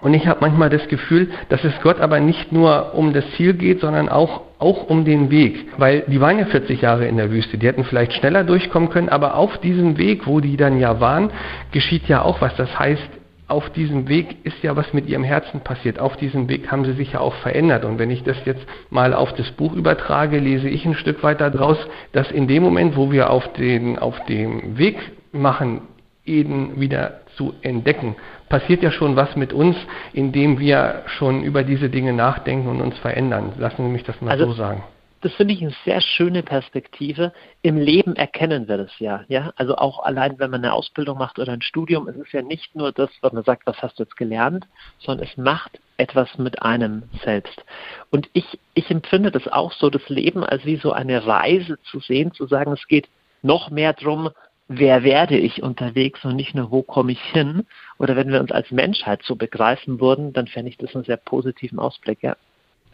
[0.00, 3.54] Und ich habe manchmal das Gefühl, dass es Gott aber nicht nur um das Ziel
[3.54, 7.30] geht, sondern auch auch um den Weg, weil die waren ja 40 Jahre in der
[7.30, 11.00] Wüste, die hätten vielleicht schneller durchkommen können, aber auf diesem Weg, wo die dann ja
[11.00, 11.30] waren,
[11.72, 12.54] geschieht ja auch was.
[12.56, 13.10] Das heißt,
[13.48, 16.00] auf diesem Weg ist ja was mit ihrem Herzen passiert.
[16.00, 17.84] Auf diesem Weg haben sie sich ja auch verändert.
[17.84, 21.50] Und wenn ich das jetzt mal auf das Buch übertrage, lese ich ein Stück weiter
[21.50, 21.78] draus,
[22.12, 24.96] dass in dem Moment, wo wir auf den, auf dem Weg
[25.30, 25.82] machen,
[26.24, 28.16] Eden wieder zu entdecken,
[28.48, 29.76] passiert ja schon was mit uns,
[30.12, 33.52] indem wir schon über diese Dinge nachdenken und uns verändern.
[33.58, 34.82] Lassen Sie mich das mal also, so sagen.
[35.22, 37.32] Das finde ich eine sehr schöne Perspektive.
[37.62, 39.52] Im Leben erkennen wir das ja, ja.
[39.56, 42.76] Also auch allein, wenn man eine Ausbildung macht oder ein Studium, es ist ja nicht
[42.76, 44.66] nur das, was man sagt, was hast du jetzt gelernt,
[44.98, 47.64] sondern es macht etwas mit einem selbst.
[48.10, 51.98] Und ich, ich empfinde das auch so, das Leben als wie so eine Reise zu
[52.00, 53.08] sehen, zu sagen, es geht
[53.42, 54.30] noch mehr darum,
[54.68, 57.66] wer werde ich unterwegs und nicht nur, wo komme ich hin.
[57.98, 61.16] Oder wenn wir uns als Menschheit so begreifen würden, dann fände ich das einen sehr
[61.16, 62.36] positiven Ausblick, ja.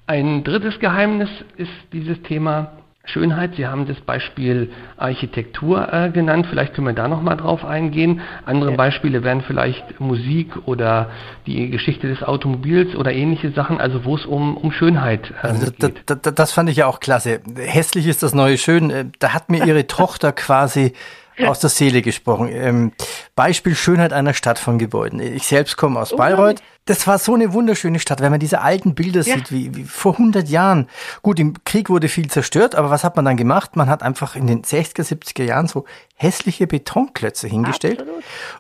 [0.07, 2.73] Ein drittes Geheimnis ist dieses Thema
[3.05, 3.55] Schönheit.
[3.57, 6.47] Sie haben das Beispiel Architektur äh, genannt.
[6.49, 8.21] Vielleicht können wir da nochmal drauf eingehen.
[8.45, 8.77] Andere ja.
[8.77, 11.11] Beispiele wären vielleicht Musik oder
[11.47, 15.73] die Geschichte des Automobils oder ähnliche Sachen, also wo es um, um Schönheit äh, also
[15.73, 16.03] geht.
[16.07, 17.41] Das, das, das fand ich ja auch klasse.
[17.57, 18.91] Hässlich ist das neue Schön.
[18.91, 20.93] Äh, da hat mir Ihre Tochter quasi
[21.47, 22.49] aus der Seele gesprochen.
[22.53, 22.93] Ähm,
[23.35, 25.21] Beispiel Schönheit einer Stadt von Gebäuden.
[25.21, 26.63] Ich selbst komme aus Bayreuth.
[26.85, 29.37] Das war so eine wunderschöne Stadt, wenn man diese alten Bilder ja.
[29.37, 30.89] sieht, wie, wie vor 100 Jahren.
[31.23, 33.77] Gut, im Krieg wurde viel zerstört, aber was hat man dann gemacht?
[33.77, 35.85] Man hat einfach in den 60er, 70er Jahren so
[36.17, 38.05] hässliche Betonklötze hingestellt.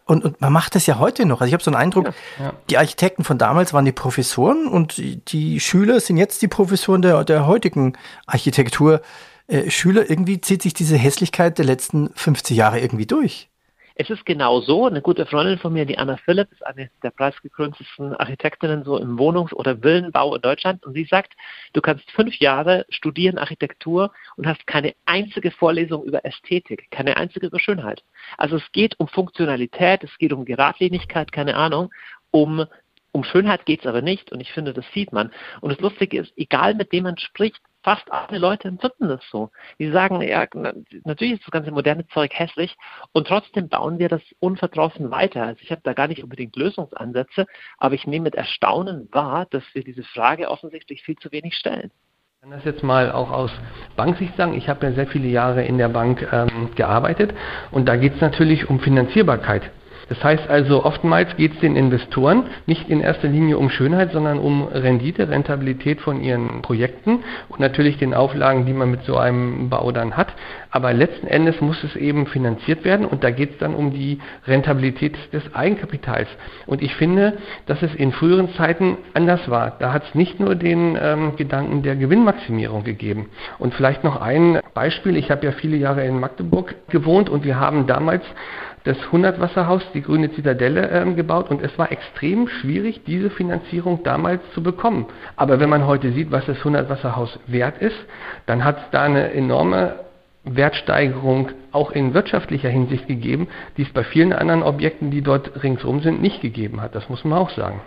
[0.04, 1.40] Und, und man macht das ja heute noch.
[1.40, 2.44] Also ich habe so einen Eindruck, ja.
[2.44, 2.52] Ja.
[2.70, 7.24] die Architekten von damals waren die Professoren und die Schüler sind jetzt die Professoren der,
[7.24, 7.94] der heutigen
[8.26, 9.00] Architektur.
[9.52, 13.50] Äh, Schüler, irgendwie zieht sich diese Hässlichkeit der letzten 50 Jahre irgendwie durch.
[13.94, 14.86] Es ist genau so.
[14.86, 19.18] Eine gute Freundin von mir, die Anna Philipp, ist eine der preisgekröntesten Architektinnen so im
[19.18, 20.82] Wohnungs- oder Villenbau in Deutschland.
[20.86, 21.34] Und sie sagt,
[21.74, 27.48] du kannst fünf Jahre studieren Architektur und hast keine einzige Vorlesung über Ästhetik, keine einzige
[27.48, 28.02] über Schönheit.
[28.38, 31.90] Also es geht um Funktionalität, es geht um Geradlinigkeit, keine Ahnung,
[32.30, 32.64] um
[33.14, 35.30] um Schönheit geht es aber nicht und ich finde, das sieht man.
[35.60, 39.50] Und das Lustige ist, egal mit dem man spricht, fast alle Leute empfinden das so.
[39.78, 40.46] Die sagen, ja,
[41.04, 42.76] natürlich ist das ganze moderne Zeug hässlich
[43.12, 45.42] und trotzdem bauen wir das unverdrossen weiter.
[45.42, 47.46] Also ich habe da gar nicht unbedingt Lösungsansätze,
[47.78, 51.90] aber ich nehme mit Erstaunen wahr, dass wir diese Frage offensichtlich viel zu wenig stellen.
[52.36, 53.52] Ich kann das jetzt mal auch aus
[53.94, 54.54] Banksicht sagen.
[54.54, 57.34] Ich habe ja sehr viele Jahre in der Bank ähm, gearbeitet
[57.70, 59.70] und da geht es natürlich um Finanzierbarkeit.
[60.12, 64.38] Das heißt also, oftmals geht es den Investoren nicht in erster Linie um Schönheit, sondern
[64.38, 69.70] um Rendite, Rentabilität von ihren Projekten und natürlich den Auflagen, die man mit so einem
[69.70, 70.34] Bau dann hat.
[70.70, 74.18] Aber letzten Endes muss es eben finanziert werden und da geht es dann um die
[74.46, 76.28] Rentabilität des Eigenkapitals.
[76.66, 79.76] Und ich finde, dass es in früheren Zeiten anders war.
[79.78, 83.30] Da hat es nicht nur den ähm, Gedanken der Gewinnmaximierung gegeben.
[83.58, 85.16] Und vielleicht noch ein Beispiel.
[85.16, 88.24] Ich habe ja viele Jahre in Magdeburg gewohnt und wir haben damals
[88.84, 94.40] das 100-Wasserhaus, die grüne Zitadelle, ähm, gebaut und es war extrem schwierig, diese Finanzierung damals
[94.54, 95.06] zu bekommen.
[95.36, 97.96] Aber wenn man heute sieht, was das 100-Wasserhaus wert ist,
[98.46, 99.96] dann hat es da eine enorme
[100.44, 106.00] Wertsteigerung auch in wirtschaftlicher Hinsicht gegeben, die es bei vielen anderen Objekten, die dort ringsum
[106.00, 106.94] sind, nicht gegeben hat.
[106.94, 107.80] Das muss man auch sagen.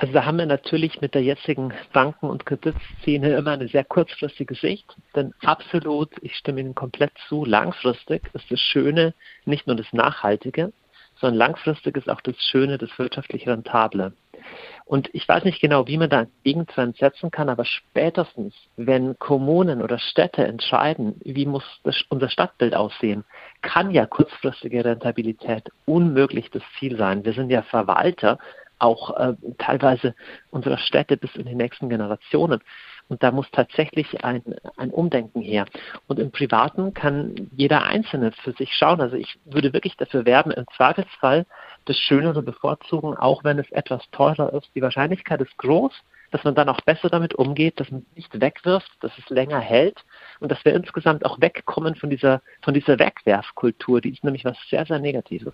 [0.00, 4.54] Also da haben wir natürlich mit der jetzigen Banken- und Kreditszene immer eine sehr kurzfristige
[4.54, 9.12] Sicht, denn absolut, ich stimme Ihnen komplett zu, langfristig ist das Schöne
[9.44, 10.72] nicht nur das Nachhaltige,
[11.20, 14.14] sondern langfristig ist auch das Schöne, das wirtschaftlich Rentable.
[14.86, 19.18] Und ich weiß nicht genau, wie man da einen Gegentrend setzen kann, aber spätestens, wenn
[19.18, 21.64] Kommunen oder Städte entscheiden, wie muss
[22.08, 23.24] unser Stadtbild aussehen,
[23.60, 27.22] kann ja kurzfristige Rentabilität unmöglich das Ziel sein.
[27.26, 28.38] Wir sind ja Verwalter
[28.80, 30.14] auch äh, teilweise
[30.50, 32.60] unserer Städte bis in die nächsten Generationen.
[33.08, 34.42] Und da muss tatsächlich ein,
[34.76, 35.66] ein Umdenken her.
[36.06, 39.00] Und im Privaten kann jeder Einzelne für sich schauen.
[39.00, 41.44] Also ich würde wirklich dafür werben, im Zweifelsfall
[41.86, 44.70] das Schönere bevorzugen, auch wenn es etwas teurer ist.
[44.76, 45.92] Die Wahrscheinlichkeit ist groß,
[46.30, 49.58] dass man dann auch besser damit umgeht, dass man es nicht wegwirft, dass es länger
[49.58, 50.04] hält
[50.38, 54.00] und dass wir insgesamt auch wegkommen von dieser, von dieser Wegwerfkultur.
[54.00, 55.52] Die ist nämlich was sehr, sehr Negatives.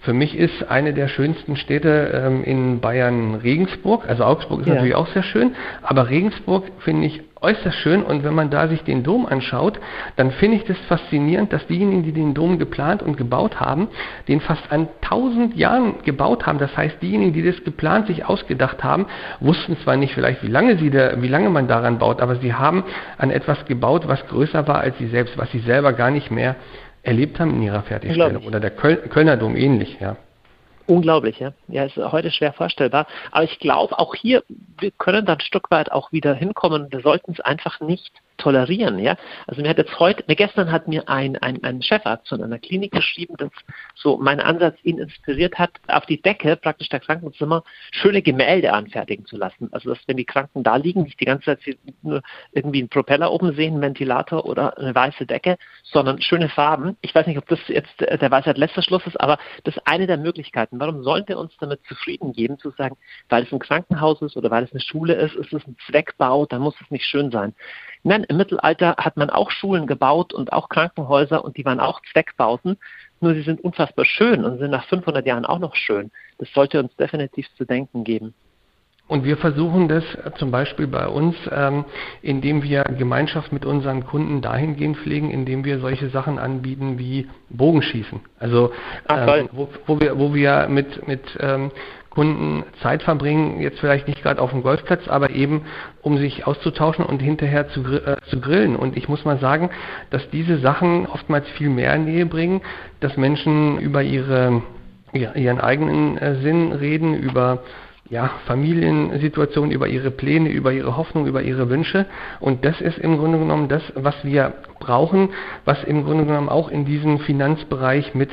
[0.00, 4.08] Für mich ist eine der schönsten Städte ähm, in Bayern Regensburg.
[4.08, 4.74] Also Augsburg ist ja.
[4.74, 8.82] natürlich auch sehr schön, aber Regensburg finde ich äußerst schön und wenn man da sich
[8.82, 9.78] den Dom anschaut,
[10.16, 13.88] dann finde ich das faszinierend, dass diejenigen, die den Dom geplant und gebaut haben,
[14.26, 16.58] den fast an tausend Jahren gebaut haben.
[16.58, 19.06] Das heißt, diejenigen, die das geplant sich ausgedacht haben,
[19.40, 22.54] wussten zwar nicht vielleicht, wie lange sie da, wie lange man daran baut, aber sie
[22.54, 22.84] haben
[23.18, 26.56] an etwas gebaut, was größer war als sie selbst, was sie selber gar nicht mehr
[27.08, 28.46] erlebt haben in ihrer Fertigstellung.
[28.46, 30.16] Oder der Köl Kölner Dom ähnlich, ja.
[30.86, 31.52] Unglaublich, ja.
[31.68, 33.06] Ja, ist heute schwer vorstellbar.
[33.30, 34.42] Aber ich glaube, auch hier,
[34.78, 36.90] wir können dann ein Stück weit auch wieder hinkommen.
[36.90, 39.16] Wir sollten es einfach nicht tolerieren, ja.
[39.46, 42.58] Also mir hat jetzt heute, mir gestern hat mir ein, ein, ein Chefarzt von einer
[42.58, 43.50] Klinik geschrieben, dass
[43.94, 49.26] so mein Ansatz ihn inspiriert hat, auf die Decke praktisch der Krankenzimmer schöne Gemälde anfertigen
[49.26, 49.68] zu lassen.
[49.72, 51.60] Also dass wenn die Kranken da liegen, nicht die ganze Zeit
[52.02, 52.22] nur
[52.52, 56.96] irgendwie einen Propeller oben sehen, einen Ventilator oder eine weiße Decke, sondern schöne Farben.
[57.00, 60.06] Ich weiß nicht, ob das jetzt der Weisheit letzter Schluss ist, aber das ist eine
[60.06, 60.80] der Möglichkeiten.
[60.80, 62.96] Warum sollen wir uns damit zufrieden geben, zu sagen,
[63.28, 66.46] weil es ein Krankenhaus ist oder weil es eine Schule ist, ist es ein Zweckbau,
[66.46, 67.54] dann muss es nicht schön sein.
[68.08, 72.00] Nein, im Mittelalter hat man auch Schulen gebaut und auch Krankenhäuser und die waren auch
[72.10, 72.78] Zweckbauten,
[73.20, 76.10] nur sie sind unfassbar schön und sind nach 500 Jahren auch noch schön.
[76.38, 78.32] Das sollte uns definitiv zu denken geben.
[79.08, 80.04] Und wir versuchen das
[80.38, 81.84] zum Beispiel bei uns, ähm,
[82.22, 88.20] indem wir Gemeinschaft mit unseren Kunden dahingehend pflegen, indem wir solche Sachen anbieten wie Bogenschießen.
[88.38, 88.72] Also
[89.10, 91.72] ähm, wo, wo, wir, wo wir mit, mit ähm,
[92.10, 95.62] Kunden Zeit verbringen, jetzt vielleicht nicht gerade auf dem Golfplatz, aber eben
[96.02, 98.76] um sich auszutauschen und hinterher zu, äh, zu grillen.
[98.76, 99.70] Und ich muss mal sagen,
[100.10, 102.62] dass diese Sachen oftmals viel mehr Nähe bringen,
[103.00, 104.62] dass Menschen über ihre,
[105.12, 107.62] ihren eigenen äh, Sinn reden, über
[108.10, 112.06] ja, Familiensituationen, über ihre Pläne, über ihre Hoffnung, über ihre Wünsche.
[112.40, 115.30] Und das ist im Grunde genommen das, was wir brauchen,
[115.64, 118.30] was im Grunde genommen auch in diesen Finanzbereich mit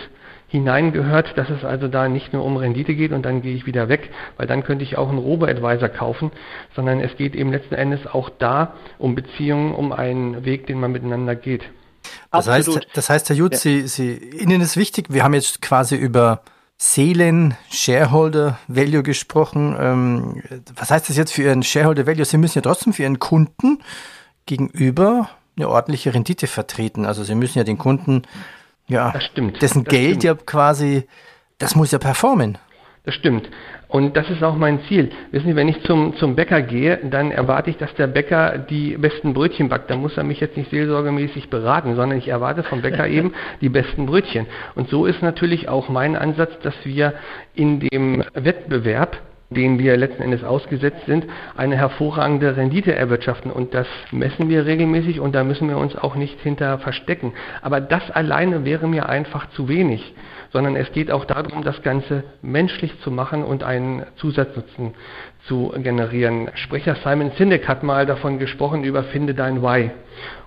[0.56, 3.90] hineingehört, dass es also da nicht nur um Rendite geht und dann gehe ich wieder
[3.90, 6.32] weg, weil dann könnte ich auch einen Robo-Advisor kaufen,
[6.76, 10.92] sondern es geht eben letzten Endes auch da um Beziehungen, um einen Weg, den man
[10.92, 11.64] miteinander geht.
[12.32, 13.58] Das heißt, das heißt, Herr Jut, ja.
[13.58, 16.42] Sie, Sie, Ihnen ist wichtig, wir haben jetzt quasi über
[16.78, 19.76] Seelen, Shareholder Value gesprochen.
[19.80, 20.42] Ähm,
[20.76, 22.26] was heißt das jetzt für Ihren Shareholder Value?
[22.26, 23.80] Sie müssen ja trotzdem für Ihren Kunden
[24.46, 27.06] gegenüber eine ordentliche Rendite vertreten.
[27.06, 28.24] Also Sie müssen ja den Kunden
[28.88, 29.62] ja, das stimmt.
[29.62, 30.24] Dessen das Geld stimmt.
[30.24, 31.08] ja quasi,
[31.58, 32.58] das muss ja performen.
[33.04, 33.50] Das stimmt.
[33.88, 35.12] Und das ist auch mein Ziel.
[35.32, 38.98] Wissen Sie, wenn ich zum, zum Bäcker gehe, dann erwarte ich, dass der Bäcker die
[38.98, 39.90] besten Brötchen backt.
[39.92, 43.70] Da muss er mich jetzt nicht seelsorgemäßig beraten, sondern ich erwarte vom Bäcker eben die
[43.70, 44.48] besten Brötchen.
[44.74, 47.14] Und so ist natürlich auch mein Ansatz, dass wir
[47.54, 49.18] in dem Wettbewerb
[49.56, 53.52] denen wir letzten Endes ausgesetzt sind, eine hervorragende Rendite erwirtschaften.
[53.52, 57.34] Und das messen wir regelmäßig und da müssen wir uns auch nicht hinter verstecken.
[57.62, 60.14] Aber das alleine wäre mir einfach zu wenig,
[60.52, 64.94] sondern es geht auch darum, das Ganze menschlich zu machen und einen Zusatznutzen
[65.48, 66.50] zu generieren.
[66.56, 69.92] Sprecher Simon Sinek hat mal davon gesprochen, über Finde dein Why.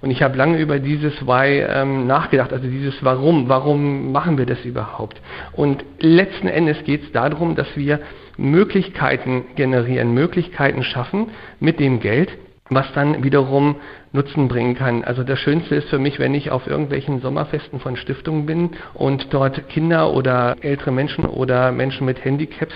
[0.01, 3.49] Und ich habe lange über dieses Why ähm, nachgedacht, also dieses Warum.
[3.49, 5.21] Warum machen wir das überhaupt?
[5.53, 8.01] Und letzten Endes geht es darum, dass wir
[8.39, 12.31] Möglichkeiten generieren, Möglichkeiten schaffen mit dem Geld,
[12.71, 13.77] was dann wiederum
[14.13, 15.05] Nutzen bringen kann.
[15.05, 19.33] Also das Schönste ist für mich, wenn ich auf irgendwelchen Sommerfesten von Stiftungen bin und
[19.35, 22.75] dort Kinder oder ältere Menschen oder Menschen mit Handicaps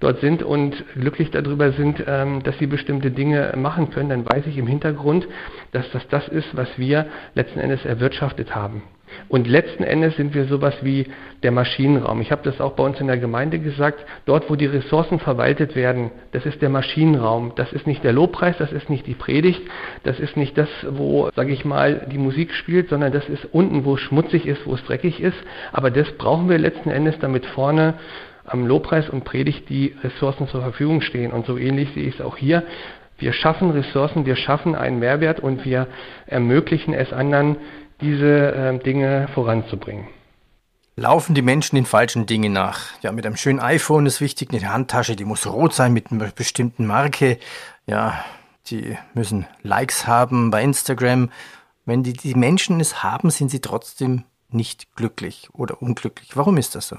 [0.00, 4.46] dort sind und glücklich darüber sind, ähm, dass sie bestimmte Dinge machen können, dann weiß
[4.46, 5.28] ich im Hintergrund,
[5.72, 8.82] dass das das ist, was wir letzten Endes erwirtschaftet haben.
[9.28, 11.06] Und letzten Endes sind wir sowas wie
[11.42, 12.20] der Maschinenraum.
[12.20, 15.74] Ich habe das auch bei uns in der Gemeinde gesagt, dort wo die Ressourcen verwaltet
[15.74, 17.52] werden, das ist der Maschinenraum.
[17.56, 19.62] Das ist nicht der Lobpreis, das ist nicht die Predigt,
[20.04, 23.84] das ist nicht das, wo, sage ich mal, die Musik spielt, sondern das ist unten,
[23.84, 25.38] wo es schmutzig ist, wo es dreckig ist.
[25.72, 27.94] Aber das brauchen wir letzten Endes, damit vorne
[28.44, 31.32] am Lobpreis und Predigt die Ressourcen zur Verfügung stehen.
[31.32, 32.64] Und so ähnlich sehe ich es auch hier.
[33.18, 35.86] Wir schaffen Ressourcen, wir schaffen einen Mehrwert und wir
[36.26, 37.56] ermöglichen es anderen,
[38.02, 40.08] diese äh, Dinge voranzubringen.
[40.96, 42.80] Laufen die Menschen den falschen Dingen nach?
[43.00, 46.26] Ja, mit einem schönen iPhone ist wichtig, eine Handtasche, die muss rot sein mit einer
[46.26, 47.38] bestimmten Marke.
[47.86, 48.22] Ja,
[48.66, 51.30] die müssen Likes haben bei Instagram.
[51.86, 56.36] Wenn die, die Menschen es haben, sind sie trotzdem nicht glücklich oder unglücklich.
[56.36, 56.96] Warum ist das so?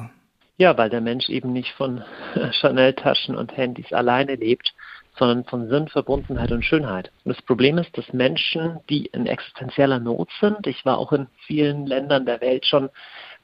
[0.58, 2.04] Ja, weil der Mensch eben nicht von
[2.62, 4.74] Chanel-Taschen und Handys alleine lebt,
[5.18, 7.12] sondern von Sinn, Verbundenheit und Schönheit.
[7.24, 11.28] Und das Problem ist, dass Menschen, die in existenzieller Not sind, ich war auch in
[11.46, 12.90] vielen Ländern der Welt schon,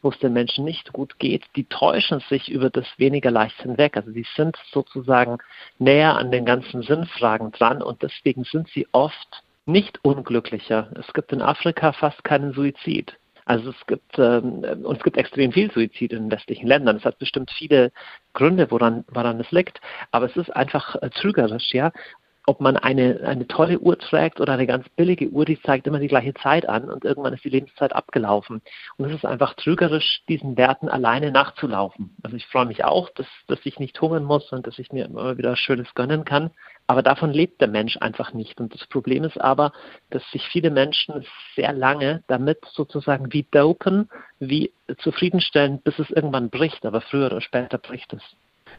[0.02, 3.98] wo es den Menschen nicht gut geht, die täuschen sich über das weniger leicht hinweg.
[3.98, 5.38] Also sie sind sozusagen
[5.78, 10.90] näher an den ganzen Sinnfragen dran und deswegen sind sie oft nicht unglücklicher.
[10.98, 13.16] Es gibt in Afrika fast keinen Suizid.
[13.50, 16.98] Also es gibt ähm, und es gibt extrem viel Suizid in westlichen Ländern.
[16.98, 17.92] Es hat bestimmt viele
[18.34, 19.82] Gründe, woran, woran es liegt.
[20.12, 21.92] Aber es ist einfach äh, trügerisch, ja.
[22.46, 25.98] Ob man eine, eine tolle Uhr trägt oder eine ganz billige Uhr, die zeigt immer
[25.98, 28.62] die gleiche Zeit an und irgendwann ist die Lebenszeit abgelaufen.
[28.98, 32.16] Und es ist einfach trügerisch, diesen Werten alleine nachzulaufen.
[32.22, 35.06] Also ich freue mich auch, dass, dass ich nicht hungern muss und dass ich mir
[35.06, 36.52] immer wieder Schönes gönnen kann.
[36.90, 38.60] Aber davon lebt der Mensch einfach nicht.
[38.60, 39.74] Und das Problem ist aber,
[40.10, 41.24] dass sich viele Menschen
[41.56, 46.84] sehr lange damit sozusagen wie dopen, wie zufriedenstellen, bis es irgendwann bricht.
[46.88, 48.24] Aber früher oder später bricht es.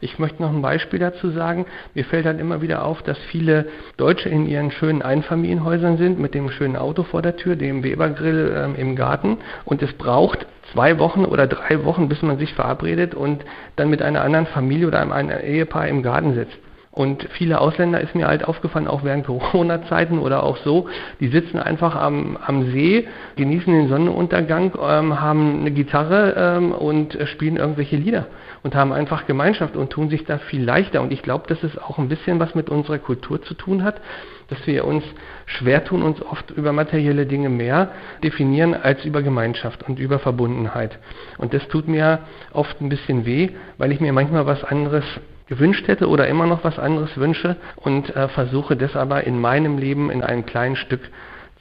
[0.01, 1.65] Ich möchte noch ein Beispiel dazu sagen.
[1.93, 6.33] Mir fällt dann immer wieder auf, dass viele Deutsche in ihren schönen Einfamilienhäusern sind, mit
[6.33, 9.37] dem schönen Auto vor der Tür, dem Webergrill ähm, im Garten.
[9.63, 13.45] Und es braucht zwei Wochen oder drei Wochen, bis man sich verabredet und
[13.77, 16.57] dann mit einer anderen Familie oder einem, einem Ehepaar im Garten sitzt.
[16.93, 20.89] Und viele Ausländer ist mir halt aufgefallen, auch während Corona-Zeiten oder auch so,
[21.21, 27.17] die sitzen einfach am, am See, genießen den Sonnenuntergang, ähm, haben eine Gitarre ähm, und
[27.27, 28.27] spielen irgendwelche Lieder
[28.63, 31.01] und haben einfach Gemeinschaft und tun sich da viel leichter.
[31.01, 34.01] Und ich glaube, dass es auch ein bisschen was mit unserer Kultur zu tun hat,
[34.49, 35.05] dass wir uns
[35.45, 40.99] schwer tun, uns oft über materielle Dinge mehr definieren als über Gemeinschaft und über Verbundenheit.
[41.37, 42.19] Und das tut mir
[42.51, 45.05] oft ein bisschen weh, weil ich mir manchmal was anderes
[45.51, 49.77] gewünscht hätte oder immer noch was anderes wünsche und äh, versuche das aber in meinem
[49.77, 51.01] Leben in einem kleinen Stück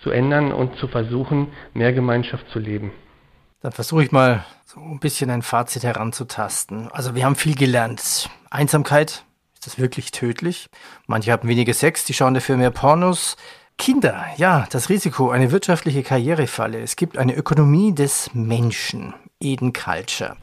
[0.01, 2.93] zu ändern und zu versuchen, mehr Gemeinschaft zu leben.
[3.62, 6.88] Dann versuche ich mal so ein bisschen ein Fazit heranzutasten.
[6.93, 8.30] Also wir haben viel gelernt.
[8.49, 9.24] Einsamkeit,
[9.55, 10.70] ist das wirklich tödlich?
[11.09, 13.36] Manche haben weniger Sex, die schauen dafür mehr Pornos.
[13.76, 16.78] Kinder, ja, das Risiko, eine wirtschaftliche Karrierefalle.
[16.78, 20.36] Es gibt eine Ökonomie des Menschen, Eden Culture.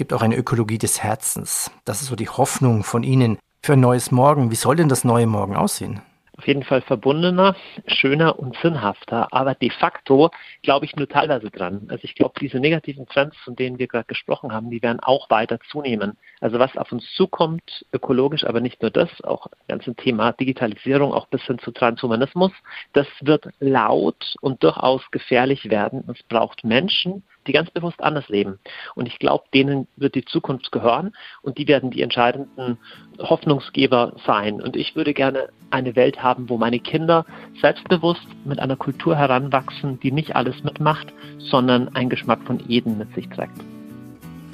[0.00, 1.70] Es gibt auch eine Ökologie des Herzens.
[1.84, 4.50] Das ist so die Hoffnung von Ihnen für ein neues Morgen.
[4.50, 6.00] Wie soll denn das neue Morgen aussehen?
[6.40, 7.54] auf jeden Fall verbundener,
[7.86, 10.30] schöner und sinnhafter, aber de facto
[10.62, 11.86] glaube ich nur teilweise dran.
[11.90, 15.28] Also ich glaube, diese negativen Trends, von denen wir gerade gesprochen haben, die werden auch
[15.28, 16.16] weiter zunehmen.
[16.40, 21.26] Also was auf uns zukommt, ökologisch, aber nicht nur das, auch ganze Thema Digitalisierung, auch
[21.26, 22.52] bis hin zu Transhumanismus,
[22.94, 26.04] das wird laut und durchaus gefährlich werden.
[26.08, 28.58] Es braucht Menschen, die ganz bewusst anders leben.
[28.94, 31.12] Und ich glaube, denen wird die Zukunft gehören
[31.42, 32.78] und die werden die entscheidenden
[33.18, 34.60] Hoffnungsgeber sein.
[34.60, 37.24] Und ich würde gerne eine Welt haben, wo meine Kinder
[37.60, 43.14] selbstbewusst mit einer Kultur heranwachsen, die nicht alles mitmacht, sondern einen Geschmack von Eden mit
[43.14, 43.58] sich trägt.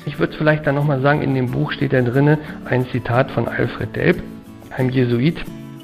[0.04, 3.48] Ich würde vielleicht dann nochmal sagen, in dem Buch steht da drin ein Zitat von
[3.48, 4.22] Alfred Delp,
[4.70, 5.36] einem Jesuit.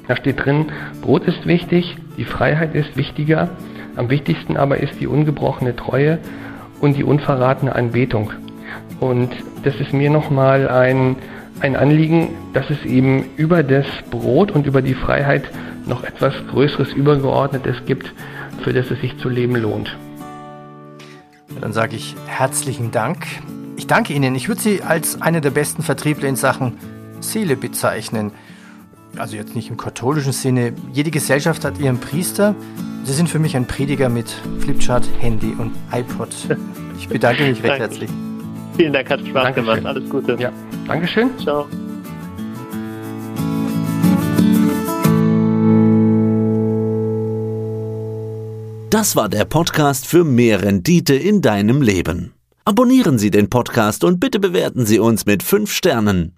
[0.07, 3.49] Da steht drin, Brot ist wichtig, die Freiheit ist wichtiger,
[3.95, 6.19] am wichtigsten aber ist die ungebrochene Treue
[6.83, 8.33] und die unverratene Anbetung.
[8.99, 9.31] Und
[9.63, 11.15] das ist mir nochmal ein,
[11.61, 15.43] ein Anliegen, dass es eben über das Brot und über die Freiheit
[15.85, 18.11] noch etwas Größeres, Übergeordnetes gibt,
[18.63, 19.95] für das es sich zu leben lohnt.
[21.61, 23.27] Dann sage ich herzlichen Dank.
[23.77, 24.35] Ich danke Ihnen.
[24.35, 26.77] Ich würde Sie als eine der besten Vertriebler in Sachen
[27.21, 28.33] Seele bezeichnen.
[29.17, 30.73] Also jetzt nicht im katholischen Sinne.
[30.91, 32.55] Jede Gesellschaft hat ihren Priester.
[33.03, 36.29] Sie sind für mich ein Prediger mit Flipchart, Handy und iPod.
[36.97, 38.09] Ich bedanke mich recht herzlich.
[38.75, 39.65] Vielen Dank, hat Spaß Dankeschön.
[39.65, 39.85] gemacht.
[39.85, 40.37] Alles Gute.
[40.39, 40.51] Ja,
[40.87, 41.29] Dankeschön.
[41.37, 41.67] Ciao.
[48.89, 52.33] Das war der Podcast für mehr Rendite in deinem Leben.
[52.65, 56.37] Abonnieren Sie den Podcast und bitte bewerten Sie uns mit 5 Sternen.